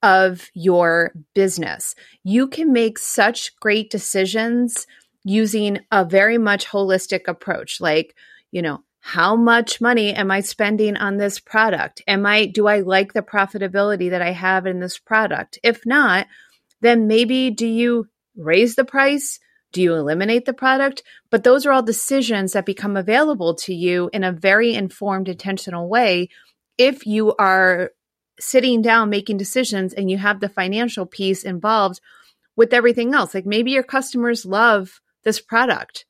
of 0.01 0.49
your 0.53 1.13
business. 1.36 1.93
You 2.23 2.47
can 2.47 2.71
make 2.71 2.97
such 2.97 3.55
great 3.60 3.91
decisions 3.91 4.88
using 5.23 5.79
a 5.91 6.05
very 6.05 6.38
much 6.38 6.65
holistic 6.67 7.27
approach 7.27 7.82
like, 7.82 8.15
you 8.51 8.62
know, 8.62 8.84
how 9.01 9.36
much 9.36 9.79
money 9.79 10.13
am 10.13 10.29
I 10.32 10.41
spending 10.41 10.97
on 10.97 11.17
this 11.17 11.39
product? 11.39 12.01
Am 12.08 12.25
I 12.25 12.45
do 12.45 12.67
I 12.67 12.82
like 12.82 13.13
the 13.13 13.21
profitability 13.21 14.10
that 14.10 14.21
I 14.21 14.32
have 14.32 14.65
in 14.65 14.79
this 14.79 14.97
product? 14.97 15.60
If 15.63 15.86
not, 15.86 16.27
then 16.82 17.08
maybe 17.08 17.49
do 17.49 17.67
you 17.67 18.08
raise 18.36 18.75
the 18.75 18.86
price? 18.86 19.39
Do 19.71 19.82
you 19.82 19.93
eliminate 19.93 20.45
the 20.45 20.53
product? 20.53 21.03
But 21.29 21.43
those 21.43 21.65
are 21.65 21.71
all 21.71 21.84
decisions 21.84 22.53
that 22.53 22.65
become 22.65 22.97
available 22.97 23.55
to 23.55 23.73
you 23.73 24.10
in 24.12 24.23
a 24.23 24.32
very 24.32 24.73
informed, 24.73 25.29
intentional 25.29 25.88
way 25.88 26.29
if 26.77 27.05
you 27.05 27.36
are 27.38 27.91
sitting 28.39 28.82
down 28.82 29.10
making 29.10 29.38
decisions 29.38 29.93
and 29.93 30.10
you 30.10 30.17
have 30.17 30.39
the 30.39 30.49
financial 30.49 31.05
piece 31.05 31.43
involved 31.43 31.99
with 32.55 32.73
everything 32.73 33.13
else. 33.13 33.34
Like 33.34 33.45
maybe 33.45 33.71
your 33.71 33.84
customers 33.84 34.45
love 34.45 35.01
this 35.23 35.39
product, 35.39 36.05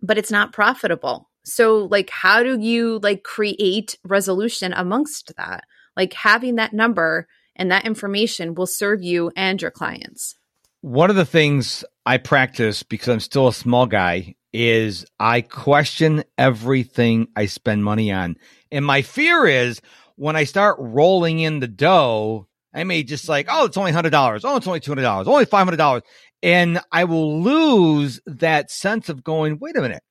but 0.00 0.16
it's 0.16 0.30
not 0.30 0.52
profitable. 0.52 1.28
So 1.44 1.84
like 1.84 2.10
how 2.10 2.42
do 2.42 2.58
you 2.58 2.98
like 3.02 3.24
create 3.24 3.98
resolution 4.04 4.72
amongst 4.72 5.34
that? 5.36 5.64
Like 5.96 6.12
having 6.12 6.54
that 6.54 6.72
number 6.72 7.26
and 7.56 7.70
that 7.72 7.84
information 7.84 8.54
will 8.54 8.66
serve 8.66 9.02
you 9.02 9.32
and 9.34 9.60
your 9.60 9.72
clients. 9.72 10.36
One 10.80 11.10
of 11.10 11.16
the 11.16 11.24
things 11.24 11.84
I 12.06 12.18
practice 12.18 12.84
because 12.84 13.08
I'm 13.08 13.20
still 13.20 13.48
a 13.48 13.52
small 13.52 13.86
guy 13.86 14.36
is 14.52 15.04
I 15.18 15.40
question 15.40 16.22
everything 16.38 17.28
I 17.34 17.46
spend 17.46 17.84
money 17.84 18.12
on. 18.12 18.36
And 18.70 18.86
my 18.86 19.02
fear 19.02 19.44
is 19.46 19.80
when 20.14 20.36
I 20.36 20.44
start 20.44 20.76
rolling 20.78 21.40
in 21.40 21.58
the 21.58 21.66
dough, 21.66 22.46
I 22.72 22.84
may 22.84 23.02
just 23.02 23.28
like, 23.28 23.48
oh, 23.50 23.64
it's 23.64 23.76
only 23.76 23.90
$100. 23.90 24.40
Oh, 24.44 24.56
it's 24.56 24.66
only 24.68 24.78
$200. 24.78 25.26
Only 25.26 25.46
$500. 25.46 26.02
And 26.44 26.80
I 26.92 27.04
will 27.04 27.42
lose 27.42 28.20
that 28.26 28.70
sense 28.70 29.08
of 29.08 29.24
going, 29.24 29.58
wait 29.58 29.76
a 29.76 29.82
minute. 29.82 30.02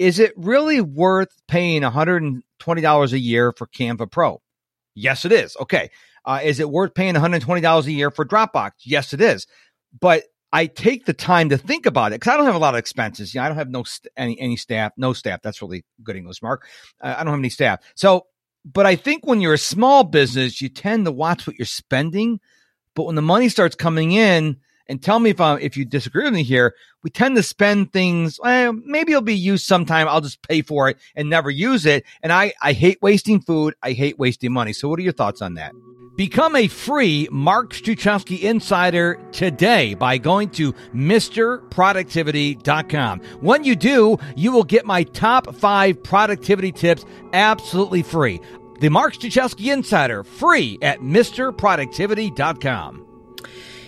Is 0.00 0.18
it 0.18 0.32
really 0.36 0.80
worth 0.80 1.30
paying 1.46 1.82
$120 1.82 3.12
a 3.12 3.18
year 3.18 3.52
for 3.52 3.66
Canva 3.68 4.10
Pro? 4.10 4.42
Yes, 4.96 5.24
it 5.24 5.30
is. 5.30 5.56
Okay. 5.60 5.90
Uh, 6.24 6.40
is 6.42 6.58
it 6.58 6.68
worth 6.68 6.94
paying 6.94 7.14
$120 7.14 7.86
a 7.86 7.92
year 7.92 8.10
for 8.10 8.24
Dropbox? 8.24 8.72
Yes, 8.84 9.12
it 9.12 9.20
is 9.20 9.46
but 9.98 10.24
I 10.52 10.66
take 10.66 11.06
the 11.06 11.12
time 11.12 11.48
to 11.50 11.58
think 11.58 11.86
about 11.86 12.12
it 12.12 12.16
because 12.16 12.32
I 12.32 12.36
don't 12.36 12.46
have 12.46 12.54
a 12.54 12.58
lot 12.58 12.74
of 12.74 12.78
expenses. 12.78 13.34
You 13.34 13.40
know, 13.40 13.44
I 13.44 13.48
don't 13.48 13.58
have 13.58 13.70
no 13.70 13.84
st- 13.84 14.12
any 14.16 14.38
any 14.40 14.56
staff, 14.56 14.92
no 14.96 15.12
staff. 15.12 15.42
That's 15.42 15.62
really 15.62 15.84
good 16.02 16.16
English, 16.16 16.42
Mark. 16.42 16.66
Uh, 17.00 17.14
I 17.16 17.24
don't 17.24 17.32
have 17.32 17.40
any 17.40 17.50
staff. 17.50 17.80
So, 17.94 18.26
but 18.64 18.86
I 18.86 18.96
think 18.96 19.26
when 19.26 19.40
you're 19.40 19.54
a 19.54 19.58
small 19.58 20.04
business, 20.04 20.60
you 20.60 20.68
tend 20.68 21.04
to 21.06 21.12
watch 21.12 21.46
what 21.46 21.58
you're 21.58 21.66
spending. 21.66 22.40
But 22.94 23.04
when 23.04 23.14
the 23.14 23.22
money 23.22 23.48
starts 23.48 23.76
coming 23.76 24.12
in, 24.12 24.56
and 24.90 25.00
tell 25.00 25.20
me 25.20 25.30
if 25.30 25.40
I'm 25.40 25.60
if 25.60 25.76
you 25.76 25.84
disagree 25.84 26.24
with 26.24 26.34
me 26.34 26.42
here, 26.42 26.74
we 27.04 27.10
tend 27.10 27.36
to 27.36 27.44
spend 27.44 27.92
things. 27.92 28.40
Eh, 28.44 28.72
maybe 28.84 29.12
it'll 29.12 29.22
be 29.22 29.36
used 29.36 29.64
sometime. 29.64 30.08
I'll 30.08 30.20
just 30.20 30.42
pay 30.42 30.62
for 30.62 30.88
it 30.88 30.98
and 31.14 31.30
never 31.30 31.48
use 31.48 31.86
it. 31.86 32.04
And 32.24 32.32
I 32.32 32.52
I 32.60 32.72
hate 32.72 32.98
wasting 33.00 33.40
food. 33.40 33.74
I 33.84 33.92
hate 33.92 34.18
wasting 34.18 34.52
money. 34.52 34.72
So, 34.72 34.88
what 34.88 34.98
are 34.98 35.02
your 35.02 35.12
thoughts 35.12 35.42
on 35.42 35.54
that? 35.54 35.72
Become 36.20 36.54
a 36.54 36.68
free 36.68 37.26
Mark 37.30 37.72
Struczewski 37.72 38.42
insider 38.42 39.18
today 39.32 39.94
by 39.94 40.18
going 40.18 40.50
to 40.50 40.74
MisterProductivity.com. 40.94 43.20
When 43.40 43.64
you 43.64 43.74
do, 43.74 44.18
you 44.36 44.52
will 44.52 44.64
get 44.64 44.84
my 44.84 45.04
top 45.04 45.54
five 45.54 46.02
productivity 46.02 46.72
tips 46.72 47.06
absolutely 47.32 48.02
free. 48.02 48.38
The 48.80 48.90
Mark 48.90 49.14
Struczewski 49.14 49.72
Insider, 49.72 50.22
free 50.22 50.78
at 50.82 51.00
MisterProductivity.com. 51.00 53.06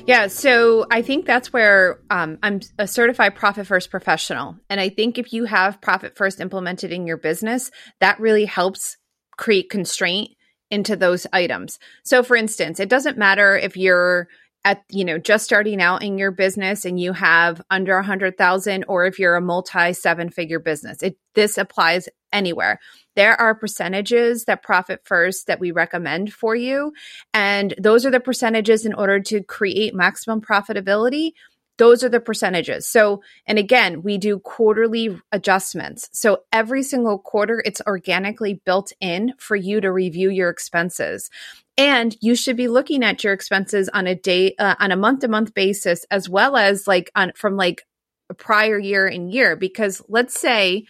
Yeah, 0.06 0.28
so 0.28 0.86
I 0.90 1.02
think 1.02 1.26
that's 1.26 1.52
where 1.52 2.00
um, 2.08 2.38
I'm 2.42 2.60
a 2.78 2.88
certified 2.88 3.34
profit 3.34 3.66
first 3.66 3.90
professional. 3.90 4.56
And 4.70 4.80
I 4.80 4.88
think 4.88 5.18
if 5.18 5.34
you 5.34 5.44
have 5.44 5.82
profit 5.82 6.16
first 6.16 6.40
implemented 6.40 6.92
in 6.92 7.06
your 7.06 7.18
business, 7.18 7.70
that 8.00 8.18
really 8.20 8.46
helps 8.46 8.96
create 9.36 9.68
constraint 9.68 10.30
into 10.72 10.96
those 10.96 11.26
items. 11.32 11.78
So 12.02 12.22
for 12.22 12.34
instance, 12.34 12.80
it 12.80 12.88
doesn't 12.88 13.18
matter 13.18 13.56
if 13.56 13.76
you're 13.76 14.26
at 14.64 14.82
you 14.90 15.04
know 15.04 15.18
just 15.18 15.44
starting 15.44 15.82
out 15.82 16.02
in 16.02 16.18
your 16.18 16.30
business 16.30 16.84
and 16.84 16.98
you 16.98 17.12
have 17.12 17.60
under 17.70 17.96
a 17.96 18.02
hundred 18.02 18.38
thousand 18.38 18.84
or 18.88 19.06
if 19.06 19.18
you're 19.18 19.34
a 19.34 19.40
multi 19.40 19.92
seven 19.92 20.30
figure 20.30 20.60
business 20.60 21.02
it 21.02 21.16
this 21.34 21.58
applies 21.58 22.08
anywhere 22.32 22.78
there 23.16 23.38
are 23.40 23.56
percentages 23.56 24.44
that 24.44 24.62
profit 24.62 25.00
first 25.04 25.48
that 25.48 25.58
we 25.58 25.72
recommend 25.72 26.32
for 26.32 26.54
you 26.54 26.92
and 27.34 27.74
those 27.76 28.06
are 28.06 28.10
the 28.12 28.20
percentages 28.20 28.86
in 28.86 28.94
order 28.94 29.18
to 29.18 29.42
create 29.42 29.96
maximum 29.96 30.40
profitability 30.40 31.32
those 31.78 32.04
are 32.04 32.08
the 32.08 32.20
percentages. 32.20 32.86
So, 32.86 33.22
and 33.46 33.58
again, 33.58 34.02
we 34.02 34.18
do 34.18 34.38
quarterly 34.38 35.18
adjustments. 35.32 36.08
So 36.12 36.42
every 36.52 36.82
single 36.82 37.18
quarter, 37.18 37.62
it's 37.64 37.80
organically 37.86 38.60
built 38.64 38.92
in 39.00 39.32
for 39.38 39.56
you 39.56 39.80
to 39.80 39.90
review 39.90 40.30
your 40.30 40.50
expenses. 40.50 41.30
And 41.78 42.14
you 42.20 42.34
should 42.34 42.56
be 42.56 42.68
looking 42.68 43.02
at 43.02 43.24
your 43.24 43.32
expenses 43.32 43.88
on 43.88 44.06
a 44.06 44.14
day, 44.14 44.54
uh, 44.58 44.74
on 44.78 44.92
a 44.92 44.96
month 44.96 45.20
to 45.20 45.28
month 45.28 45.54
basis, 45.54 46.04
as 46.10 46.28
well 46.28 46.56
as 46.56 46.86
like 46.86 47.10
on 47.14 47.32
from 47.34 47.56
like 47.56 47.86
a 48.28 48.34
prior 48.34 48.78
year 48.78 49.06
and 49.06 49.32
year. 49.32 49.56
Because 49.56 50.02
let's 50.08 50.38
say, 50.38 50.84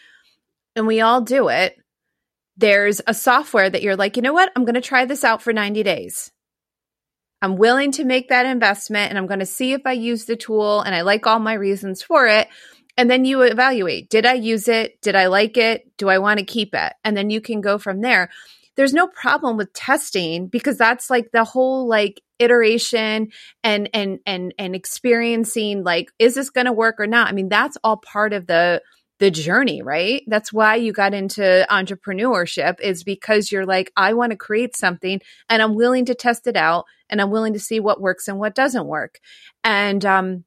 and 0.75 0.87
we 0.87 1.01
all 1.01 1.21
do 1.21 1.49
it, 1.49 1.77
there's 2.57 3.01
a 3.07 3.15
software 3.15 3.71
that 3.71 3.83
you're 3.83 3.97
like, 3.97 4.17
you 4.17 4.23
know 4.23 4.33
what? 4.33 4.51
I'm 4.57 4.65
going 4.65 4.75
to 4.75 4.81
try 4.81 5.05
this 5.05 5.23
out 5.23 5.43
for 5.43 5.53
90 5.53 5.83
days. 5.85 6.32
I'm 7.43 7.57
willing 7.57 7.91
to 7.93 8.05
make 8.05 8.29
that 8.29 8.47
investment 8.47 9.11
and 9.11 9.19
I'm 9.19 9.27
going 9.27 9.41
to 9.41 9.47
see 9.47 9.73
if 9.73 9.83
I 9.85 9.93
use 9.93 10.25
the 10.25 10.37
tool 10.37 10.81
and 10.81 10.95
I 10.95 11.01
like 11.03 11.27
all 11.27 11.41
my 11.41 11.55
reasons 11.55 12.01
for 12.01 12.27
it. 12.27 12.49
And 12.97 13.11
then 13.11 13.25
you 13.25 13.43
evaluate 13.43 14.09
did 14.11 14.25
I 14.25 14.35
use 14.35 14.69
it? 14.69 15.03
Did 15.03 15.17
I 15.17 15.27
like 15.27 15.57
it? 15.57 15.97
Do 15.99 16.09
I 16.09 16.19
want 16.19 16.39
to 16.39 16.47
keep 16.47 16.75
it? 16.75 16.93
And 17.05 17.17
then 17.17 17.31
you 17.31 17.41
can 17.41 17.61
go 17.61 17.79
from 17.79 18.01
there. 18.01 18.31
There's 18.77 18.95
no 18.95 19.07
problem 19.09 19.57
with 19.57 19.73
testing 19.73 20.47
because 20.47 20.79
that's 20.79 21.11
like 21.11 21.33
the 21.33 21.45
whole 21.45 21.89
like 21.89 22.23
iteration 22.39 23.31
and 23.65 23.91
and 23.93 24.21
and 24.25 24.55
and 24.59 24.75
experiencing 24.75 25.85
like 25.85 26.11
is 26.19 26.35
this 26.35 26.51
going 26.51 26.67
to 26.67 26.73
work 26.73 26.97
or 26.99 27.07
not? 27.07 27.29
I 27.29 27.33
mean 27.33 27.49
that's 27.49 27.77
all 27.83 27.97
part 27.97 28.33
of 28.33 28.47
the 28.47 28.83
the 29.23 29.31
journey, 29.31 29.83
right? 29.83 30.25
That's 30.27 30.53
why 30.53 30.75
you 30.75 30.93
got 30.93 31.15
into 31.15 31.65
entrepreneurship 31.71 32.81
is 32.81 33.05
because 33.05 33.53
you're 33.53 33.65
like, 33.65 33.93
I 33.97 34.15
want 34.15 34.31
to 34.33 34.37
create 34.37 34.75
something 34.75 35.21
and 35.49 35.63
I'm 35.63 35.77
willing 35.77 36.07
to 36.07 36.15
test 36.17 36.49
it 36.49 36.57
out 36.57 36.87
and 37.09 37.21
I'm 37.21 37.31
willing 37.31 37.53
to 37.53 37.61
see 37.61 37.79
what 37.79 38.01
works 38.01 38.27
and 38.27 38.41
what 38.41 38.57
doesn't 38.57 38.89
work. 38.89 39.21
And, 39.63 40.05
um, 40.05 40.45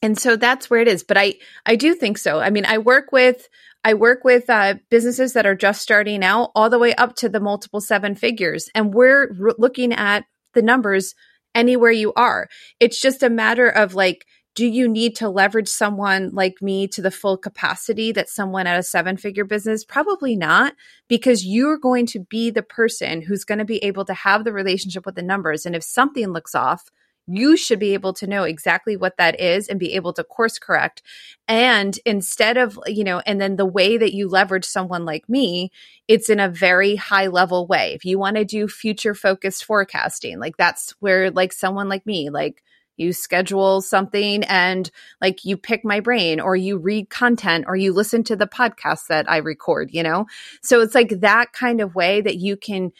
and 0.00 0.18
so 0.18 0.36
that's 0.36 0.70
where 0.70 0.80
it 0.80 0.88
is. 0.88 1.04
But 1.04 1.18
I, 1.18 1.34
I 1.66 1.76
do 1.76 1.94
think 1.94 2.16
so. 2.16 2.40
I 2.40 2.48
mean, 2.48 2.64
I 2.64 2.78
work 2.78 3.12
with, 3.12 3.46
I 3.84 3.92
work 3.92 4.24
with 4.24 4.48
uh, 4.48 4.76
businesses 4.88 5.34
that 5.34 5.44
are 5.44 5.54
just 5.54 5.82
starting 5.82 6.24
out 6.24 6.52
all 6.54 6.70
the 6.70 6.78
way 6.78 6.94
up 6.94 7.16
to 7.16 7.28
the 7.28 7.38
multiple 7.38 7.82
seven 7.82 8.14
figures. 8.14 8.70
And 8.74 8.94
we're 8.94 9.30
looking 9.58 9.92
at 9.92 10.24
the 10.54 10.62
numbers 10.62 11.14
anywhere 11.54 11.90
you 11.90 12.14
are. 12.14 12.48
It's 12.80 12.98
just 12.98 13.22
a 13.22 13.28
matter 13.28 13.68
of 13.68 13.94
like, 13.94 14.24
do 14.54 14.66
you 14.66 14.88
need 14.88 15.16
to 15.16 15.28
leverage 15.28 15.68
someone 15.68 16.30
like 16.32 16.60
me 16.60 16.88
to 16.88 17.00
the 17.00 17.10
full 17.10 17.36
capacity 17.36 18.12
that 18.12 18.28
someone 18.28 18.66
at 18.66 18.78
a 18.78 18.82
seven 18.82 19.16
figure 19.16 19.44
business? 19.44 19.84
Probably 19.84 20.36
not, 20.36 20.74
because 21.08 21.46
you're 21.46 21.78
going 21.78 22.06
to 22.06 22.20
be 22.20 22.50
the 22.50 22.62
person 22.62 23.22
who's 23.22 23.44
going 23.44 23.58
to 23.58 23.64
be 23.64 23.78
able 23.84 24.04
to 24.04 24.14
have 24.14 24.44
the 24.44 24.52
relationship 24.52 25.06
with 25.06 25.14
the 25.14 25.22
numbers. 25.22 25.64
And 25.66 25.76
if 25.76 25.84
something 25.84 26.32
looks 26.32 26.54
off, 26.54 26.90
you 27.26 27.56
should 27.56 27.78
be 27.78 27.94
able 27.94 28.12
to 28.14 28.26
know 28.26 28.42
exactly 28.42 28.96
what 28.96 29.16
that 29.18 29.38
is 29.38 29.68
and 29.68 29.78
be 29.78 29.94
able 29.94 30.12
to 30.14 30.24
course 30.24 30.58
correct. 30.58 31.02
And 31.46 31.96
instead 32.04 32.56
of, 32.56 32.78
you 32.86 33.04
know, 33.04 33.20
and 33.20 33.40
then 33.40 33.54
the 33.54 33.66
way 33.66 33.96
that 33.98 34.14
you 34.14 34.28
leverage 34.28 34.64
someone 34.64 35.04
like 35.04 35.28
me, 35.28 35.70
it's 36.08 36.28
in 36.28 36.40
a 36.40 36.48
very 36.48 36.96
high 36.96 37.28
level 37.28 37.68
way. 37.68 37.92
If 37.94 38.04
you 38.04 38.18
want 38.18 38.36
to 38.36 38.44
do 38.44 38.66
future 38.66 39.14
focused 39.14 39.64
forecasting, 39.64 40.40
like 40.40 40.56
that's 40.56 40.92
where 40.98 41.30
like 41.30 41.52
someone 41.52 41.88
like 41.88 42.04
me, 42.04 42.30
like 42.30 42.64
you 43.00 43.12
schedule 43.12 43.80
something 43.80 44.44
and 44.44 44.90
like 45.20 45.44
you 45.44 45.56
pick 45.56 45.84
my 45.84 46.00
brain 46.00 46.38
or 46.38 46.54
you 46.54 46.78
read 46.78 47.08
content 47.10 47.64
or 47.66 47.74
you 47.74 47.92
listen 47.92 48.22
to 48.24 48.36
the 48.36 48.46
podcast 48.46 49.06
that 49.08 49.28
I 49.28 49.38
record, 49.38 49.90
you 49.92 50.02
know? 50.02 50.26
So 50.62 50.80
it's 50.82 50.94
like 50.94 51.20
that 51.20 51.52
kind 51.52 51.80
of 51.80 51.94
way 51.94 52.20
that 52.20 52.36
you 52.36 52.56
can 52.56 52.92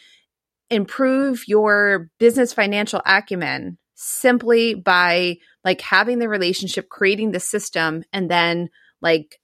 improve 0.69 1.47
your 1.47 2.09
business 2.17 2.53
financial 2.53 3.01
acumen 3.05 3.77
simply 3.95 4.73
by 4.73 5.37
like 5.63 5.81
having 5.81 6.17
the 6.17 6.29
relationship, 6.29 6.89
creating 6.89 7.31
the 7.31 7.39
system, 7.39 8.03
and 8.11 8.31
then 8.31 8.69
like 9.01 9.39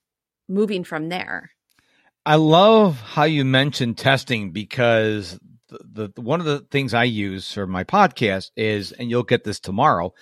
moving 0.50 0.84
from 0.84 1.10
there. 1.10 1.52
I 2.26 2.36
love 2.36 3.00
how 3.00 3.24
you 3.24 3.46
mentioned 3.46 3.98
testing 3.98 4.52
because 4.52 5.39
the, 5.69 6.12
the, 6.15 6.21
one 6.21 6.39
of 6.39 6.45
the 6.45 6.60
things 6.71 6.93
I 6.93 7.03
use 7.03 7.51
for 7.51 7.67
my 7.67 7.84
podcast 7.84 8.51
is, 8.56 8.91
and 8.91 9.10
you'll 9.10 9.23
get 9.23 9.43
this 9.43 9.60
tomorrow, 9.60 10.13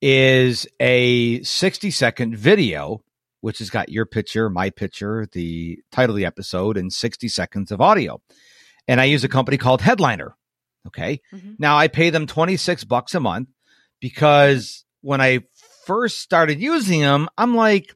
is 0.00 0.66
a 0.80 1.42
60 1.42 1.90
second 1.90 2.36
video, 2.36 3.02
which 3.40 3.58
has 3.58 3.70
got 3.70 3.88
your 3.88 4.06
picture, 4.06 4.50
my 4.50 4.70
picture, 4.70 5.26
the 5.32 5.78
title 5.92 6.14
of 6.14 6.18
the 6.18 6.26
episode, 6.26 6.76
and 6.76 6.92
60 6.92 7.28
seconds 7.28 7.72
of 7.72 7.80
audio. 7.80 8.20
And 8.86 9.00
I 9.00 9.04
use 9.04 9.24
a 9.24 9.28
company 9.28 9.56
called 9.56 9.80
Headliner. 9.80 10.36
Okay. 10.86 11.20
Mm-hmm. 11.32 11.54
Now 11.58 11.76
I 11.76 11.88
pay 11.88 12.10
them 12.10 12.26
26 12.26 12.84
bucks 12.84 13.14
a 13.14 13.20
month 13.20 13.48
because 14.00 14.84
when 15.00 15.20
I 15.20 15.40
first 15.86 16.18
started 16.18 16.60
using 16.60 17.00
them, 17.00 17.28
I'm 17.38 17.54
like, 17.54 17.94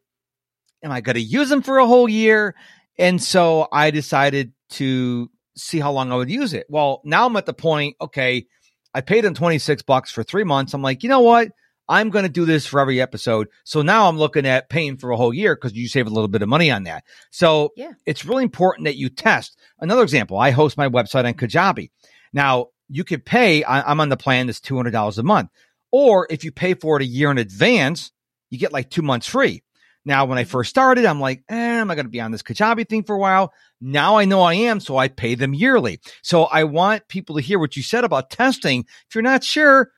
am 0.82 0.90
I 0.90 1.00
going 1.00 1.14
to 1.14 1.20
use 1.20 1.48
them 1.48 1.62
for 1.62 1.78
a 1.78 1.86
whole 1.86 2.08
year? 2.08 2.54
And 2.98 3.22
so 3.22 3.68
I 3.70 3.90
decided 3.90 4.52
to 4.70 5.30
see 5.58 5.80
how 5.80 5.92
long 5.92 6.12
I 6.12 6.16
would 6.16 6.30
use 6.30 6.54
it. 6.54 6.66
Well, 6.68 7.00
now 7.04 7.26
I'm 7.26 7.36
at 7.36 7.46
the 7.46 7.54
point, 7.54 7.96
okay, 8.00 8.46
I 8.94 9.00
paid 9.00 9.24
them 9.24 9.34
26 9.34 9.82
bucks 9.82 10.10
for 10.10 10.22
three 10.22 10.44
months. 10.44 10.74
I'm 10.74 10.82
like, 10.82 11.02
you 11.02 11.08
know 11.08 11.20
what? 11.20 11.48
I'm 11.88 12.10
going 12.10 12.24
to 12.24 12.30
do 12.30 12.44
this 12.44 12.66
for 12.66 12.80
every 12.80 13.00
episode. 13.00 13.48
So 13.64 13.80
now 13.80 14.08
I'm 14.08 14.18
looking 14.18 14.44
at 14.44 14.68
paying 14.68 14.98
for 14.98 15.10
a 15.10 15.16
whole 15.16 15.32
year 15.32 15.54
because 15.54 15.72
you 15.72 15.88
save 15.88 16.06
a 16.06 16.10
little 16.10 16.28
bit 16.28 16.42
of 16.42 16.48
money 16.48 16.70
on 16.70 16.82
that. 16.84 17.04
So 17.30 17.70
yeah. 17.76 17.92
it's 18.04 18.26
really 18.26 18.42
important 18.42 18.84
that 18.84 18.96
you 18.96 19.08
test. 19.08 19.58
Another 19.80 20.02
example, 20.02 20.38
I 20.38 20.50
host 20.50 20.76
my 20.76 20.88
website 20.88 21.24
on 21.24 21.34
Kajabi. 21.34 21.90
Now 22.32 22.66
you 22.88 23.04
could 23.04 23.24
pay, 23.24 23.64
I'm 23.64 24.00
on 24.00 24.10
the 24.10 24.16
plan 24.18 24.46
that's 24.46 24.60
$200 24.60 25.18
a 25.18 25.22
month. 25.22 25.50
Or 25.90 26.26
if 26.28 26.44
you 26.44 26.52
pay 26.52 26.74
for 26.74 26.96
it 26.96 27.02
a 27.02 27.06
year 27.06 27.30
in 27.30 27.38
advance, 27.38 28.12
you 28.50 28.58
get 28.58 28.72
like 28.72 28.90
two 28.90 29.02
months 29.02 29.26
free. 29.26 29.62
Now, 30.04 30.24
when 30.24 30.38
I 30.38 30.44
first 30.44 30.70
started, 30.70 31.04
I'm 31.04 31.20
like, 31.20 31.42
eh, 31.48 31.54
am 31.54 31.90
I 31.90 31.94
going 31.94 32.06
to 32.06 32.10
be 32.10 32.20
on 32.20 32.30
this 32.30 32.42
Kajabi 32.42 32.88
thing 32.88 33.04
for 33.04 33.14
a 33.14 33.18
while? 33.18 33.52
Now 33.80 34.16
I 34.16 34.24
know 34.24 34.42
I 34.42 34.54
am, 34.54 34.80
so 34.80 34.96
I 34.96 35.08
pay 35.08 35.34
them 35.34 35.54
yearly. 35.54 36.00
So 36.22 36.44
I 36.44 36.64
want 36.64 37.08
people 37.08 37.36
to 37.36 37.42
hear 37.42 37.58
what 37.58 37.76
you 37.76 37.82
said 37.82 38.04
about 38.04 38.30
testing. 38.30 38.86
If 39.08 39.14
you're 39.14 39.22
not 39.22 39.44
sure, 39.44 39.90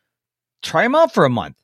try 0.63 0.83
them 0.83 0.95
out 0.95 1.15
for 1.15 1.25
a 1.25 1.31
month 1.31 1.57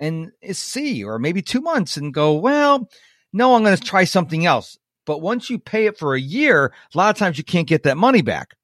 and 0.00 0.30
see, 0.52 1.02
or 1.02 1.18
maybe 1.18 1.42
two 1.42 1.60
months 1.60 1.96
and 1.96 2.14
go, 2.14 2.34
well, 2.34 2.88
no, 3.32 3.54
I'm 3.54 3.64
going 3.64 3.76
to 3.76 3.82
try 3.82 4.04
something 4.04 4.46
else. 4.46 4.78
But 5.04 5.20
once 5.20 5.50
you 5.50 5.58
pay 5.58 5.86
it 5.86 5.98
for 5.98 6.14
a 6.14 6.20
year, 6.20 6.72
a 6.94 6.98
lot 6.98 7.10
of 7.10 7.18
times 7.18 7.38
you 7.38 7.44
can't 7.44 7.66
get 7.66 7.82
that 7.84 7.96
money 7.96 8.22
back. 8.22 8.54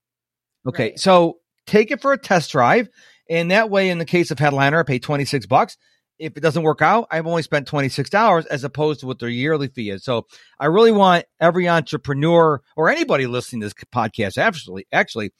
Okay. 0.66 0.90
Right. 0.90 0.98
So 0.98 1.38
take 1.66 1.90
it 1.90 2.00
for 2.00 2.12
a 2.12 2.18
test 2.18 2.52
drive. 2.52 2.88
And 3.28 3.50
that 3.50 3.70
way, 3.70 3.88
in 3.88 3.98
the 3.98 4.04
case 4.04 4.30
of 4.30 4.38
Headliner, 4.38 4.80
I 4.80 4.82
pay 4.82 4.98
26 4.98 5.46
bucks. 5.46 5.76
If 6.18 6.37
it 6.37 6.40
doesn't 6.40 6.62
work 6.62 6.81
out, 6.81 7.09
I've 7.11 7.27
only 7.27 7.42
spent 7.42 7.68
$26 7.68 8.46
as 8.46 8.64
opposed 8.64 9.00
to 9.00 9.07
what 9.07 9.18
their 9.18 9.29
yearly 9.29 9.68
fee 9.68 9.90
is. 9.90 10.05
So 10.05 10.27
I 10.61 10.66
really 10.66 10.92
want 10.92 11.24
every 11.40 11.68
entrepreneur 11.68 12.61
or 12.77 12.88
anybody 12.88 13.27
listening 13.27 13.62
to 13.62 13.66
this 13.66 13.74
podcast 13.92 14.38
actually, 14.38 14.87
actually 14.92 15.33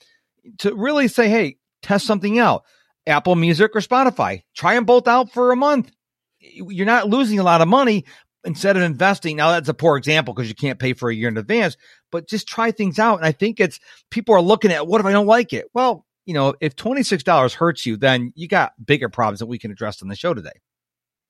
to 0.59 0.75
really 0.75 1.07
say, 1.07 1.29
Hey, 1.29 1.57
test 1.81 2.05
something 2.05 2.39
out. 2.39 2.63
Apple 3.07 3.35
Music 3.35 3.71
or 3.75 3.81
Spotify. 3.81 4.43
Try 4.55 4.73
them 4.75 4.85
both 4.85 5.07
out 5.07 5.31
for 5.31 5.51
a 5.51 5.55
month. 5.55 5.91
You're 6.39 6.85
not 6.85 7.07
losing 7.07 7.39
a 7.39 7.43
lot 7.43 7.61
of 7.61 7.67
money 7.67 8.05
instead 8.43 8.77
of 8.77 8.83
investing. 8.83 9.37
Now 9.37 9.51
that's 9.51 9.69
a 9.69 9.73
poor 9.73 9.97
example 9.97 10.33
because 10.33 10.49
you 10.49 10.55
can't 10.55 10.79
pay 10.79 10.93
for 10.93 11.09
a 11.09 11.15
year 11.15 11.27
in 11.27 11.37
advance, 11.37 11.77
but 12.11 12.27
just 12.27 12.47
try 12.47 12.71
things 12.71 12.99
out. 12.99 13.17
And 13.17 13.25
I 13.25 13.31
think 13.31 13.59
it's 13.59 13.79
people 14.09 14.35
are 14.35 14.41
looking 14.41 14.71
at 14.71 14.87
what 14.87 15.01
if 15.01 15.07
I 15.07 15.11
don't 15.11 15.27
like 15.27 15.53
it? 15.53 15.67
Well, 15.73 16.05
you 16.25 16.33
know, 16.33 16.55
if 16.59 16.75
$26 16.75 17.53
hurts 17.53 17.85
you, 17.85 17.97
then 17.97 18.33
you 18.35 18.47
got 18.47 18.73
bigger 18.83 19.09
problems 19.09 19.39
that 19.39 19.45
we 19.45 19.59
can 19.59 19.71
address 19.71 20.01
on 20.01 20.07
the 20.07 20.15
show 20.15 20.33
today. 20.33 20.59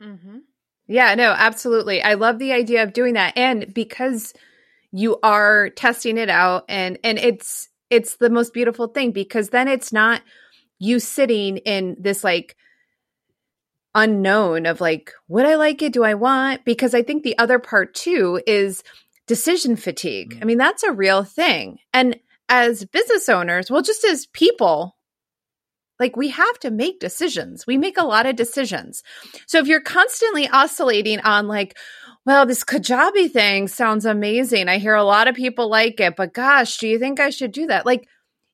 Mm-hmm. 0.02 0.38
Yeah, 0.88 1.16
no, 1.16 1.32
absolutely. 1.32 2.02
I 2.02 2.14
love 2.14 2.40
the 2.40 2.54
idea 2.54 2.84
of 2.84 2.94
doing 2.94 3.16
that. 3.16 3.38
And 3.38 3.74
because 3.74 4.34
you 4.92 5.20
are 5.24 5.70
testing 5.72 6.18
it 6.18 6.30
out 6.30 6.66
and, 6.70 7.00
and 7.04 7.18
it's, 7.18 7.70
it's 7.90 8.18
the 8.18 8.30
most 8.30 8.54
beautiful 8.54 8.88
thing 8.88 9.12
because 9.12 9.50
then 9.50 9.68
it's 9.68 9.92
not 9.92 10.22
you 10.80 11.00
sitting 11.00 11.58
in 11.58 11.96
this 12.00 12.24
like 12.24 12.56
unknown 13.96 14.66
of 14.66 14.82
like, 14.82 15.14
would 15.28 15.46
I 15.46 15.56
like 15.56 15.82
it? 15.82 15.94
Do 15.94 16.04
I 16.04 16.14
want? 16.14 16.66
Because 16.66 16.94
I 16.94 17.02
think 17.02 17.24
the 17.24 17.38
other 17.38 17.60
part 17.60 17.94
too 17.96 18.42
is 18.46 18.84
decision 19.26 19.76
fatigue. 19.76 20.34
Mm-hmm. 20.34 20.44
I 20.44 20.46
mean, 20.46 20.58
that's 20.58 20.84
a 20.84 20.92
real 20.92 21.24
thing. 21.24 21.80
And 21.94 22.20
as 22.48 22.86
business 22.86 23.28
owners, 23.30 23.72
well, 23.72 23.82
just 23.82 24.04
as 24.04 24.28
people, 24.28 24.95
like 26.00 26.16
we 26.16 26.30
have 26.30 26.60
to 26.60 26.72
make 26.72 27.00
decisions. 27.00 27.66
We 27.66 27.78
make 27.78 27.98
a 27.98 28.06
lot 28.06 28.26
of 28.26 28.36
decisions. 28.36 29.04
So 29.48 29.60
if 29.60 29.68
you're 29.68 29.82
constantly 29.82 30.48
oscillating 30.48 31.20
on 31.22 31.48
like, 31.48 31.78
well, 32.26 32.46
this 32.46 32.64
Kajabi 32.64 33.32
thing 33.32 33.68
sounds 33.68 34.06
amazing. 34.06 34.68
I 34.68 34.78
hear 34.78 34.96
a 34.96 35.04
lot 35.04 35.28
of 35.28 35.36
people 35.36 35.70
like 35.70 36.00
it, 36.00 36.16
but 36.16 36.34
gosh, 36.34 36.78
do 36.78 36.88
you 36.88 37.00
think 37.00 37.20
I 37.20 37.30
should 37.30 37.52
do 37.52 37.68
that? 37.68 37.86
Like, 37.86 38.08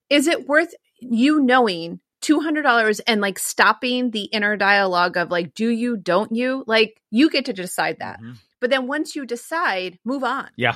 is 0.09 0.27
it 0.27 0.47
worth 0.47 0.73
you 0.99 1.41
knowing 1.41 1.99
$200 2.21 3.01
and 3.07 3.21
like 3.21 3.39
stopping 3.39 4.11
the 4.11 4.25
inner 4.25 4.57
dialogue 4.57 5.17
of 5.17 5.31
like, 5.31 5.53
do 5.53 5.69
you, 5.69 5.97
don't 5.97 6.35
you? 6.35 6.63
Like, 6.67 7.01
you 7.09 7.29
get 7.29 7.45
to 7.45 7.53
decide 7.53 7.99
that. 7.99 8.19
Mm-hmm. 8.19 8.33
But 8.59 8.69
then 8.69 8.87
once 8.87 9.15
you 9.15 9.25
decide, 9.25 9.97
move 10.05 10.23
on. 10.23 10.49
Yeah. 10.55 10.75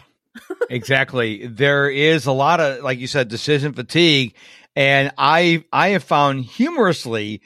Exactly. 0.69 1.47
There 1.47 1.89
is 1.89 2.25
a 2.25 2.31
lot 2.31 2.59
of, 2.59 2.83
like 2.83 2.99
you 2.99 3.07
said, 3.07 3.27
decision 3.27 3.73
fatigue. 3.73 4.35
And 4.75 5.11
I, 5.17 5.63
I 5.71 5.89
have 5.89 6.03
found 6.03 6.45
humorously, 6.45 7.41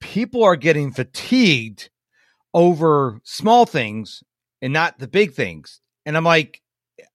people 0.00 0.44
are 0.44 0.56
getting 0.56 0.92
fatigued 0.92 1.90
over 2.52 3.20
small 3.24 3.66
things 3.66 4.22
and 4.60 4.72
not 4.72 4.98
the 4.98 5.08
big 5.08 5.32
things. 5.32 5.80
And 6.04 6.16
I'm 6.16 6.24
like, 6.24 6.62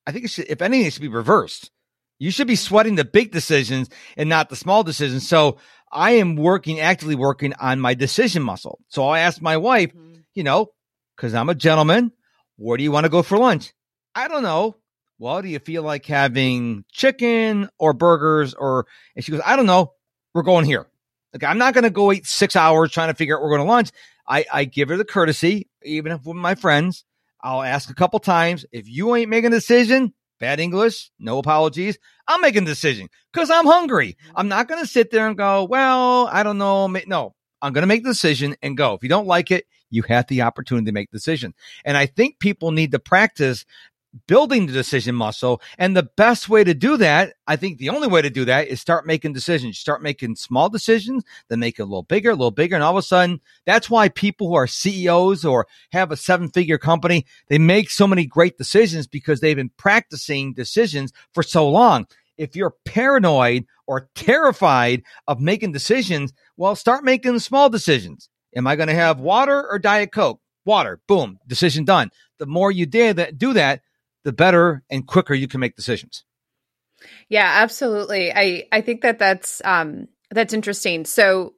I 0.06 0.12
think 0.12 0.30
should, 0.30 0.48
if 0.50 0.62
anything, 0.62 0.88
it 0.88 0.94
should 0.94 1.02
be 1.02 1.08
reversed. 1.08 1.72
You 2.20 2.32
should 2.32 2.48
be 2.48 2.56
sweating 2.56 2.96
the 2.96 3.06
big 3.06 3.32
decisions 3.32 3.90
and 4.18 4.30
not 4.30 4.50
the 4.50 4.56
small 4.56 4.84
decisions. 4.84 5.28
So 5.28 5.58
I 5.92 6.12
am 6.12 6.36
working, 6.36 6.80
actively 6.80 7.16
working 7.16 7.54
on 7.54 7.80
my 7.80 7.94
decision 7.94 8.44
muscle. 8.44 8.80
So 8.90 9.08
I 9.08 9.20
asked 9.20 9.42
my 9.42 9.58
wife, 9.58 9.94
mm-hmm. 9.94 10.20
you 10.34 10.44
know, 10.44 10.68
because 11.16 11.34
I'm 11.34 11.50
a 11.50 11.56
gentleman, 11.56 12.12
where 12.58 12.78
do 12.78 12.84
you 12.84 12.92
want 12.92 13.06
to 13.06 13.10
go 13.10 13.24
for 13.24 13.38
lunch? 13.38 13.74
I 14.14 14.28
don't 14.28 14.44
know. 14.44 14.76
Well, 15.22 15.44
do 15.44 15.50
you 15.50 15.60
feel 15.60 15.84
like 15.84 16.08
having 16.08 16.84
chicken 16.92 17.70
or 17.78 17.94
burgers 17.94 18.56
or, 18.56 18.88
and 19.16 19.24
she 19.24 19.32
goes, 19.32 19.42
I 19.46 19.56
don't 19.56 19.68
know. 19.68 19.94
We're 20.34 20.42
going 20.42 20.66
here. 20.66 20.88
Like, 21.32 21.44
I'm 21.44 21.60
not 21.60 21.76
going 21.76 21.84
to 21.84 21.92
go 21.92 22.12
eat 22.12 22.26
six 22.26 22.56
hours 22.56 22.92
trying 22.92 23.10
to 23.10 23.14
figure 23.14 23.38
out 23.38 23.44
we're 23.44 23.56
going 23.56 23.62
to 23.62 23.72
lunch. 23.72 23.92
I, 24.28 24.46
I 24.52 24.66
give 24.66 24.90
her 24.90 24.98
the 24.98 25.06
courtesy, 25.06 25.70
even 25.84 26.12
if 26.12 26.26
with 26.26 26.38
my 26.38 26.56
friends, 26.56 27.06
I'll 27.40 27.62
ask 27.62 27.88
a 27.88 27.94
couple 27.94 28.18
times. 28.18 28.66
If 28.72 28.90
you 28.90 29.16
ain't 29.16 29.30
making 29.30 29.54
a 29.54 29.58
decision, 29.58 30.12
bad 30.40 30.60
English, 30.60 31.12
no 31.20 31.38
apologies. 31.38 32.00
I'm 32.28 32.42
making 32.42 32.64
a 32.64 32.66
decision 32.66 33.08
because 33.32 33.52
I'm 33.52 33.68
hungry. 33.68 34.18
I'm 34.34 34.48
not 34.48 34.68
going 34.68 34.82
to 34.82 34.88
sit 34.88 35.12
there 35.12 35.28
and 35.28 35.38
go, 35.38 35.66
well, 35.66 36.30
I 36.32 36.42
don't 36.42 36.58
know. 36.58 36.88
No, 36.88 37.36
I'm 37.62 37.74
going 37.74 37.84
to 37.84 37.88
make 37.88 38.04
the 38.04 38.10
decision 38.10 38.56
and 38.64 38.76
go. 38.76 38.96
If 38.96 39.04
you 39.04 39.10
don't 39.10 39.28
like 39.28 39.52
it, 39.52 39.66
you 39.92 40.02
have 40.04 40.26
the 40.28 40.42
opportunity 40.42 40.86
to 40.86 40.94
make 40.94 41.12
the 41.12 41.18
decision. 41.18 41.54
And 41.86 41.96
I 41.96 42.08
think 42.08 42.40
people 42.40 42.72
need 42.72 42.92
to 42.94 43.00
practice 43.00 43.66
building 44.28 44.66
the 44.66 44.74
decision 44.74 45.16
muscle. 45.16 45.62
And 45.78 45.96
the 45.96 46.10
best 46.18 46.50
way 46.50 46.64
to 46.64 46.74
do 46.74 46.98
that, 46.98 47.36
I 47.48 47.56
think 47.56 47.78
the 47.78 47.90
only 47.90 48.08
way 48.08 48.22
to 48.22 48.30
do 48.30 48.46
that 48.46 48.68
is 48.68 48.82
start 48.82 49.06
making 49.06 49.34
decisions. 49.34 49.80
Start 49.80 50.02
making 50.02 50.36
small 50.36 50.70
decisions, 50.70 51.24
then 51.50 51.60
make 51.60 51.80
it 51.80 51.84
a 51.84 51.86
little 51.86 52.04
bigger, 52.04 52.32
a 52.32 52.36
little 52.36 52.52
bigger. 52.52 52.76
And 52.76 52.84
all 52.84 52.92
of 52.92 52.98
a 52.98 53.02
sudden, 53.02 53.40
that's 53.66 53.90
why 53.90 54.10
people 54.10 54.50
who 54.50 54.56
are 54.56 54.68
CEOs 54.68 55.46
or 55.46 55.68
have 55.92 56.12
a 56.12 56.18
seven 56.18 56.50
figure 56.50 56.78
company, 56.78 57.26
they 57.48 57.58
make 57.58 57.90
so 57.90 58.08
many 58.08 58.26
great 58.26 58.58
decisions 58.58 59.08
because 59.08 59.40
they've 59.40 59.56
been 59.56 59.72
practicing 59.78 60.54
decisions 60.54 61.14
for 61.34 61.44
so 61.44 61.70
long. 61.70 62.06
If 62.38 62.56
you're 62.56 62.76
paranoid 62.86 63.66
or 63.88 64.10
terrified 64.16 65.04
of 65.28 65.40
making 65.40 65.74
decisions, 65.74 66.34
well, 66.58 66.76
start 66.76 67.04
making 67.04 67.40
small 67.40 67.70
decisions. 67.70 68.30
Am 68.56 68.68
I 68.68 68.76
going 68.76 68.90
to 68.90 68.96
have 68.96 69.20
water 69.20 69.70
or 69.70 69.80
Diet 69.80 70.12
Coke? 70.12 70.42
Water. 70.66 71.00
Boom. 71.08 71.40
Decision 71.48 71.86
done. 71.86 72.12
The 72.40 72.46
more 72.46 72.72
you 72.72 72.86
do 72.86 73.14
that, 73.14 73.82
the 74.24 74.34
better 74.34 74.84
and 74.90 75.06
quicker 75.06 75.34
you 75.34 75.48
can 75.48 75.60
make 75.60 75.76
decisions. 75.76 76.24
Yeah, 77.30 77.50
absolutely. 77.62 78.32
I 78.34 78.68
I 78.72 78.82
think 78.82 79.02
that 79.02 79.20
that's 79.20 79.62
um 79.66 80.08
that's 80.30 80.54
interesting. 80.54 81.06
So 81.06 81.54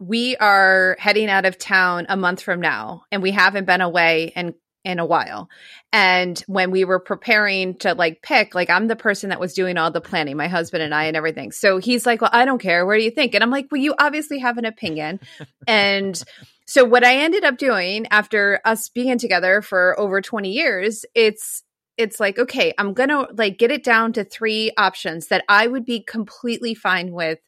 we 0.00 0.36
are 0.36 0.96
heading 0.98 1.28
out 1.28 1.44
of 1.44 1.58
town 1.58 2.06
a 2.08 2.16
month 2.16 2.42
from 2.42 2.60
now 2.60 3.04
and 3.10 3.22
we 3.22 3.32
haven't 3.32 3.64
been 3.64 3.80
away 3.80 4.32
in 4.34 4.54
in 4.84 4.98
a 4.98 5.06
while. 5.06 5.48
And 5.92 6.42
when 6.46 6.70
we 6.70 6.84
were 6.84 7.00
preparing 7.00 7.74
to 7.78 7.94
like 7.94 8.22
pick, 8.22 8.54
like 8.54 8.70
I'm 8.70 8.88
the 8.88 8.96
person 8.96 9.30
that 9.30 9.40
was 9.40 9.52
doing 9.52 9.76
all 9.76 9.90
the 9.90 10.00
planning, 10.00 10.36
my 10.36 10.48
husband 10.48 10.82
and 10.82 10.94
I 10.94 11.04
and 11.04 11.16
everything. 11.16 11.52
So 11.52 11.78
he's 11.78 12.06
like, 12.06 12.20
"Well, 12.20 12.30
I 12.32 12.44
don't 12.44 12.60
care. 12.60 12.86
Where 12.86 12.96
do 12.96 13.04
you 13.04 13.10
think?" 13.10 13.34
And 13.34 13.42
I'm 13.42 13.50
like, 13.50 13.68
"Well, 13.70 13.80
you 13.80 13.94
obviously 13.98 14.38
have 14.38 14.56
an 14.56 14.64
opinion." 14.64 15.20
and 15.66 16.20
so 16.66 16.84
what 16.84 17.04
I 17.04 17.16
ended 17.16 17.44
up 17.44 17.58
doing 17.58 18.06
after 18.10 18.60
us 18.64 18.88
being 18.88 19.18
together 19.18 19.62
for 19.62 19.98
over 19.98 20.20
20 20.20 20.52
years, 20.52 21.04
it's 21.14 21.62
it's 21.98 22.20
like, 22.20 22.38
okay, 22.38 22.72
I'm 22.78 22.94
going 22.94 23.10
to 23.10 23.28
like 23.36 23.58
get 23.58 23.72
it 23.72 23.84
down 23.84 24.12
to 24.14 24.24
three 24.24 24.70
options 24.78 25.26
that 25.26 25.44
I 25.48 25.66
would 25.66 25.84
be 25.84 26.00
completely 26.00 26.74
fine 26.74 27.10
with. 27.12 27.40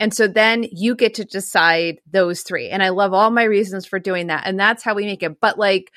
And 0.00 0.14
so 0.14 0.26
then 0.26 0.64
you 0.72 0.96
get 0.96 1.14
to 1.14 1.24
decide 1.24 2.00
those 2.10 2.40
three. 2.40 2.70
And 2.70 2.82
I 2.82 2.88
love 2.88 3.12
all 3.12 3.30
my 3.30 3.44
reasons 3.44 3.84
for 3.84 3.98
doing 3.98 4.28
that. 4.28 4.44
And 4.46 4.58
that's 4.58 4.82
how 4.82 4.94
we 4.94 5.04
make 5.04 5.22
it. 5.22 5.38
But 5.38 5.58
like, 5.58 5.92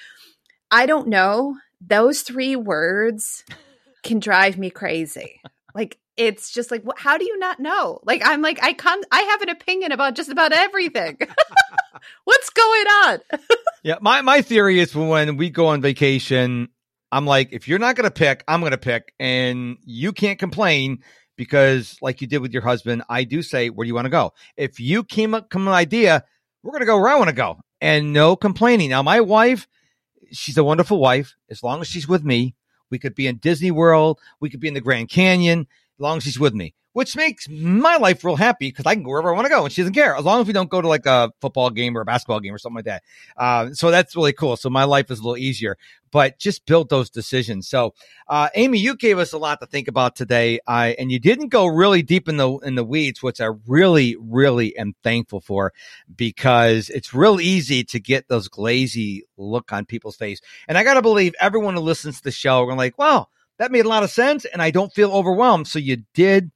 I 0.70 0.86
don't 0.86 1.08
know, 1.08 1.56
those 1.80 2.22
three 2.22 2.58
words 2.58 3.46
can 4.04 4.20
drive 4.20 4.58
me 4.58 4.70
crazy. 4.70 5.42
Like, 5.74 5.98
it's 6.18 6.52
just 6.52 6.70
like, 6.70 6.84
how 6.98 7.18
do 7.18 7.26
you 7.26 7.40
not 7.40 7.60
know? 7.60 8.00
Like, 8.04 8.22
I'm 8.24 8.42
like, 8.42 8.62
I 8.62 8.74
can't, 8.74 9.04
I 9.12 9.22
have 9.22 9.42
an 9.42 9.50
opinion 9.50 9.92
about 9.92 10.16
just 10.16 10.30
about 10.30 10.52
everything. 10.52 11.18
What's 12.26 12.50
going 12.50 12.86
on? 13.06 13.20
yeah. 13.84 13.96
My, 14.02 14.22
my 14.22 14.42
theory 14.42 14.80
is 14.80 14.94
when 14.94 15.38
we 15.38 15.50
go 15.50 15.68
on 15.68 15.82
vacation, 15.82 16.70
I'm 17.14 17.28
like, 17.28 17.50
if 17.52 17.68
you're 17.68 17.78
not 17.78 17.96
going 17.96 18.06
to 18.06 18.12
pick, 18.12 18.44
I'm 18.48 18.60
going 18.60 18.72
to 18.72 18.78
pick. 18.78 19.14
And 19.20 19.78
you 19.86 20.14
can't 20.14 20.40
complain 20.40 21.04
because, 21.38 21.96
like 22.02 22.22
you 22.22 22.28
did 22.28 22.40
with 22.40 22.54
your 22.54 22.64
husband, 22.64 23.04
I 23.08 23.24
do 23.24 23.44
say, 23.44 23.70
where 23.70 23.86
do 23.86 23.88
you 23.88 23.94
want 23.94 24.06
to 24.06 24.10
go? 24.10 24.34
If 24.58 24.80
you 24.80 25.04
came 25.04 25.36
up, 25.36 25.54
with 25.54 25.62
an 25.62 25.68
idea, 25.68 26.24
we're 26.64 26.72
going 26.72 26.82
to 26.82 26.88
go 26.88 26.98
where 26.98 27.10
I 27.10 27.16
want 27.16 27.30
to 27.30 27.36
go 27.36 27.60
and 27.80 28.14
no 28.14 28.36
complaining. 28.36 28.90
Now, 28.90 29.04
my 29.04 29.22
wife, 29.22 29.68
she's 30.32 30.58
a 30.58 30.64
wonderful 30.64 31.00
wife. 31.00 31.36
As 31.52 31.62
long 31.62 31.82
as 31.82 31.88
she's 31.88 32.08
with 32.08 32.24
me, 32.24 32.56
we 32.90 32.98
could 32.98 33.14
be 33.14 33.28
in 33.28 33.38
Disney 33.38 33.70
World, 33.70 34.20
we 34.40 34.50
could 34.50 34.60
be 34.60 34.68
in 34.68 34.74
the 34.74 34.82
Grand 34.82 35.10
Canyon, 35.10 35.62
as 35.62 36.00
long 36.00 36.18
as 36.18 36.24
she's 36.24 36.40
with 36.40 36.56
me 36.56 36.74
which 36.94 37.16
makes 37.16 37.50
my 37.50 37.98
life 37.98 38.24
real 38.24 38.36
happy 38.36 38.70
because 38.70 38.86
I 38.86 38.94
can 38.94 39.04
go 39.04 39.10
wherever 39.10 39.32
I 39.32 39.36
want 39.36 39.46
to 39.46 39.50
go 39.50 39.66
and 39.66 39.74
she 39.74 39.82
doesn't 39.82 39.94
care 39.94 40.16
as 40.16 40.24
long 40.24 40.42
as 40.42 40.48
we 40.48 40.54
don't 40.54 40.70
go 40.70 40.82
to 40.82 40.88
like 40.88 41.06
a 41.06 41.32
football 41.42 41.70
game 41.70 41.98
or 41.98 42.02
a 42.02 42.06
basketball 42.06 42.40
game 42.40 42.54
or 42.54 42.58
something 42.58 42.78
like 42.78 42.86
that. 42.86 43.04
Uh, 43.36 43.74
so 43.74 43.92
that's 43.92 44.16
really 44.16 44.34
cool. 44.34 44.56
So 44.56 44.70
my 44.70 44.84
life 44.86 45.12
is 45.12 45.20
a 45.20 45.24
little 45.24 45.38
easier, 45.38 45.78
but 46.12 46.38
just 46.38 46.66
build 46.68 46.90
those 46.90 47.10
decisions. 47.10 47.68
So, 47.68 47.96
uh, 48.28 48.50
Aimee, 48.56 48.78
you 48.78 48.96
gave 48.96 49.18
us 49.18 49.34
a 49.34 49.38
lot 49.40 49.60
to 49.60 49.66
think 49.66 49.88
about 49.88 50.16
today, 50.16 50.60
uh, 50.68 50.94
and 51.00 51.12
you 51.12 51.20
didn't 51.20 51.50
go 51.50 51.66
really 51.66 52.04
deep 52.04 52.30
in 52.30 52.38
the 52.38 52.58
in 52.60 52.76
the 52.76 52.84
weeds, 52.84 53.24
which 53.24 53.42
I 53.42 53.50
really, 53.68 54.16
really 54.20 54.78
am 54.78 54.94
thankful 55.04 55.42
for 55.42 55.74
because 56.16 56.90
it's 56.92 57.14
real 57.14 57.42
easy 57.42 57.84
to 57.86 58.00
get 58.00 58.28
those 58.28 58.48
glazy 58.48 59.26
look 59.38 59.74
on 59.74 59.86
people's 59.86 60.16
face. 60.16 60.40
And 60.68 60.78
I 60.78 60.84
got 60.84 60.94
to 60.94 61.02
believe 61.02 61.34
everyone 61.40 61.74
who 61.74 61.82
listens 61.82 62.18
to 62.18 62.24
the 62.24 62.32
show 62.32 62.64
are 62.64 62.76
like, 62.76 62.98
"Wow." 62.98 63.28
That 63.60 63.72
made 63.72 63.86
a 63.86 63.90
lot 63.90 64.02
of 64.02 64.10
sense, 64.10 64.46
and 64.46 64.64
I 64.64 64.72
don't 64.72 64.92
feel 64.92 65.12
overwhelmed. 65.12 65.68
So 65.68 65.78
you 65.78 66.04
did 66.16 66.52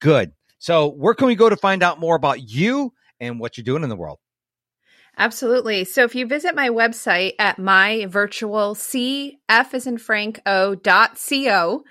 good. 0.00 0.32
So, 0.58 0.88
where 0.88 1.14
can 1.14 1.26
we 1.26 1.34
go 1.34 1.48
to 1.48 1.56
find 1.56 1.82
out 1.82 2.00
more 2.00 2.16
about 2.16 2.48
you 2.48 2.92
and 3.20 3.38
what 3.38 3.56
you're 3.56 3.64
doing 3.64 3.82
in 3.82 3.88
the 3.88 3.96
world? 3.96 4.18
Absolutely. 5.18 5.84
So 5.84 6.04
if 6.04 6.14
you 6.14 6.26
visit 6.26 6.54
my 6.54 6.68
website 6.68 7.32
at 7.40 7.58
my 7.58 8.06
virtual 8.06 8.76
CF 8.76 9.34
as 9.48 9.86
in 9.88 9.96
dot 10.82 11.18
co, 11.28 11.84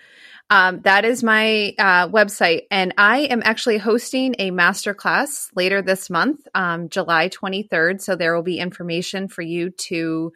um, 0.49 0.79
that 0.81 1.03
is 1.03 1.23
my 1.23 1.73
uh, 1.77 2.07
website. 2.07 2.61
And 2.71 2.93
I 2.97 3.19
am 3.23 3.41
actually 3.43 3.79
hosting 3.79 4.35
a 4.39 4.51
masterclass 4.51 5.49
later 5.57 5.81
this 5.81 6.09
month, 6.09 6.47
um, 6.55 6.87
July 6.87 7.27
23rd. 7.27 8.01
So 8.01 8.15
there 8.15 8.33
will 8.33 8.43
be 8.43 8.59
information 8.59 9.27
for 9.27 9.41
you 9.41 9.71
to 9.71 10.31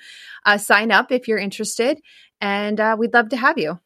uh, 0.45 0.57
sign 0.57 0.91
up 0.91 1.13
if 1.13 1.29
you're 1.29 1.37
interested. 1.37 2.01
And 2.41 2.77
uh, 2.77 2.97
we'd 2.99 3.13
love 3.13 3.29
to 3.29 3.37
have 3.37 3.57
you. 3.57 3.79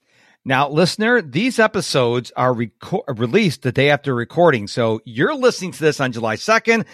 Now, 0.47 0.69
listener, 0.69 1.23
these 1.23 1.57
episodes 1.57 2.31
are 2.37 2.53
reco- 2.53 3.03
released 3.17 3.63
the 3.63 3.71
day 3.71 3.89
after 3.89 4.13
recording. 4.13 4.67
So 4.67 5.01
you're 5.03 5.33
listening 5.33 5.71
to 5.71 5.79
this 5.79 5.99
on 5.99 6.11
July 6.11 6.35
2nd. 6.35 6.85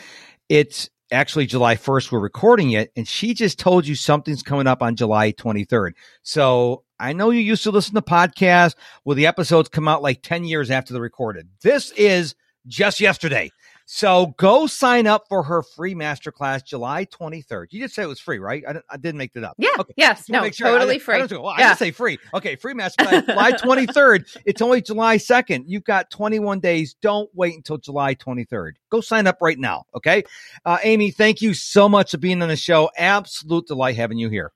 It's 0.47 0.89
actually 1.11 1.47
July 1.47 1.75
1st. 1.75 2.13
We're 2.13 2.19
recording 2.19 2.71
it. 2.71 2.93
And 2.95 3.05
she 3.05 3.33
just 3.33 3.59
told 3.59 3.85
you 3.85 3.95
something's 3.95 4.41
coming 4.41 4.67
up 4.67 4.81
on 4.81 4.95
July 4.95 5.33
23rd. 5.33 5.91
So 6.23 6.85
I 6.97 7.11
know 7.11 7.29
you 7.29 7.41
used 7.41 7.63
to 7.63 7.71
listen 7.71 7.93
to 7.95 8.01
podcasts 8.01 8.75
where 9.03 9.17
the 9.17 9.27
episodes 9.27 9.67
come 9.67 9.89
out 9.89 10.01
like 10.01 10.21
10 10.21 10.45
years 10.45 10.71
after 10.71 10.93
they're 10.93 11.01
recorded. 11.01 11.49
This 11.61 11.91
is 11.91 12.35
just 12.67 13.01
yesterday. 13.01 13.51
So 13.93 14.27
go 14.37 14.67
sign 14.67 15.05
up 15.05 15.25
for 15.27 15.43
her 15.43 15.61
free 15.61 15.93
masterclass 15.95 16.63
July 16.63 17.03
23rd. 17.07 17.65
You 17.71 17.81
just 17.81 17.93
said 17.93 18.05
it 18.05 18.07
was 18.07 18.21
free, 18.21 18.39
right? 18.39 18.63
I, 18.65 18.79
I 18.89 18.95
didn't 18.95 19.17
make 19.17 19.33
that 19.33 19.43
up. 19.43 19.55
Yeah. 19.57 19.71
Okay. 19.79 19.93
Yes. 19.97 20.29
No, 20.29 20.49
Sure 20.49 20.69
totally 20.69 20.93
didn't- 20.93 21.03
free. 21.03 21.15
I, 21.15 21.27
didn't, 21.27 21.41
well, 21.41 21.51
I 21.51 21.57
didn't 21.57 21.77
say 21.77 21.91
free. 21.91 22.17
Okay, 22.33 22.55
free 22.55 22.73
masterclass 22.73 23.25
July 23.25 23.51
23rd. 23.51 24.37
It's 24.45 24.61
only 24.61 24.81
July 24.81 25.17
2nd. 25.17 25.65
You've 25.67 25.83
got 25.83 26.09
21 26.09 26.61
days. 26.61 26.95
Don't 27.01 27.29
wait 27.35 27.53
until 27.53 27.77
July 27.79 28.15
23rd. 28.15 28.75
Go 28.89 29.01
sign 29.01 29.27
up 29.27 29.39
right 29.41 29.59
now. 29.59 29.83
Okay. 29.93 30.23
Uh, 30.63 30.77
Aimee, 30.81 31.11
thank 31.11 31.41
you 31.41 31.53
so 31.53 31.89
much 31.89 32.11
for 32.11 32.17
being 32.17 32.41
on 32.41 32.47
the 32.47 32.55
show. 32.55 32.89
Absolute 32.97 33.67
delight 33.67 33.97
having 33.97 34.17
you 34.17 34.29
here. 34.29 34.53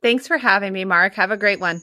Thanks 0.00 0.28
for 0.28 0.38
having 0.38 0.72
me, 0.72 0.84
Mark. 0.84 1.14
Have 1.14 1.32
a 1.32 1.36
great 1.36 1.58
one. 1.58 1.82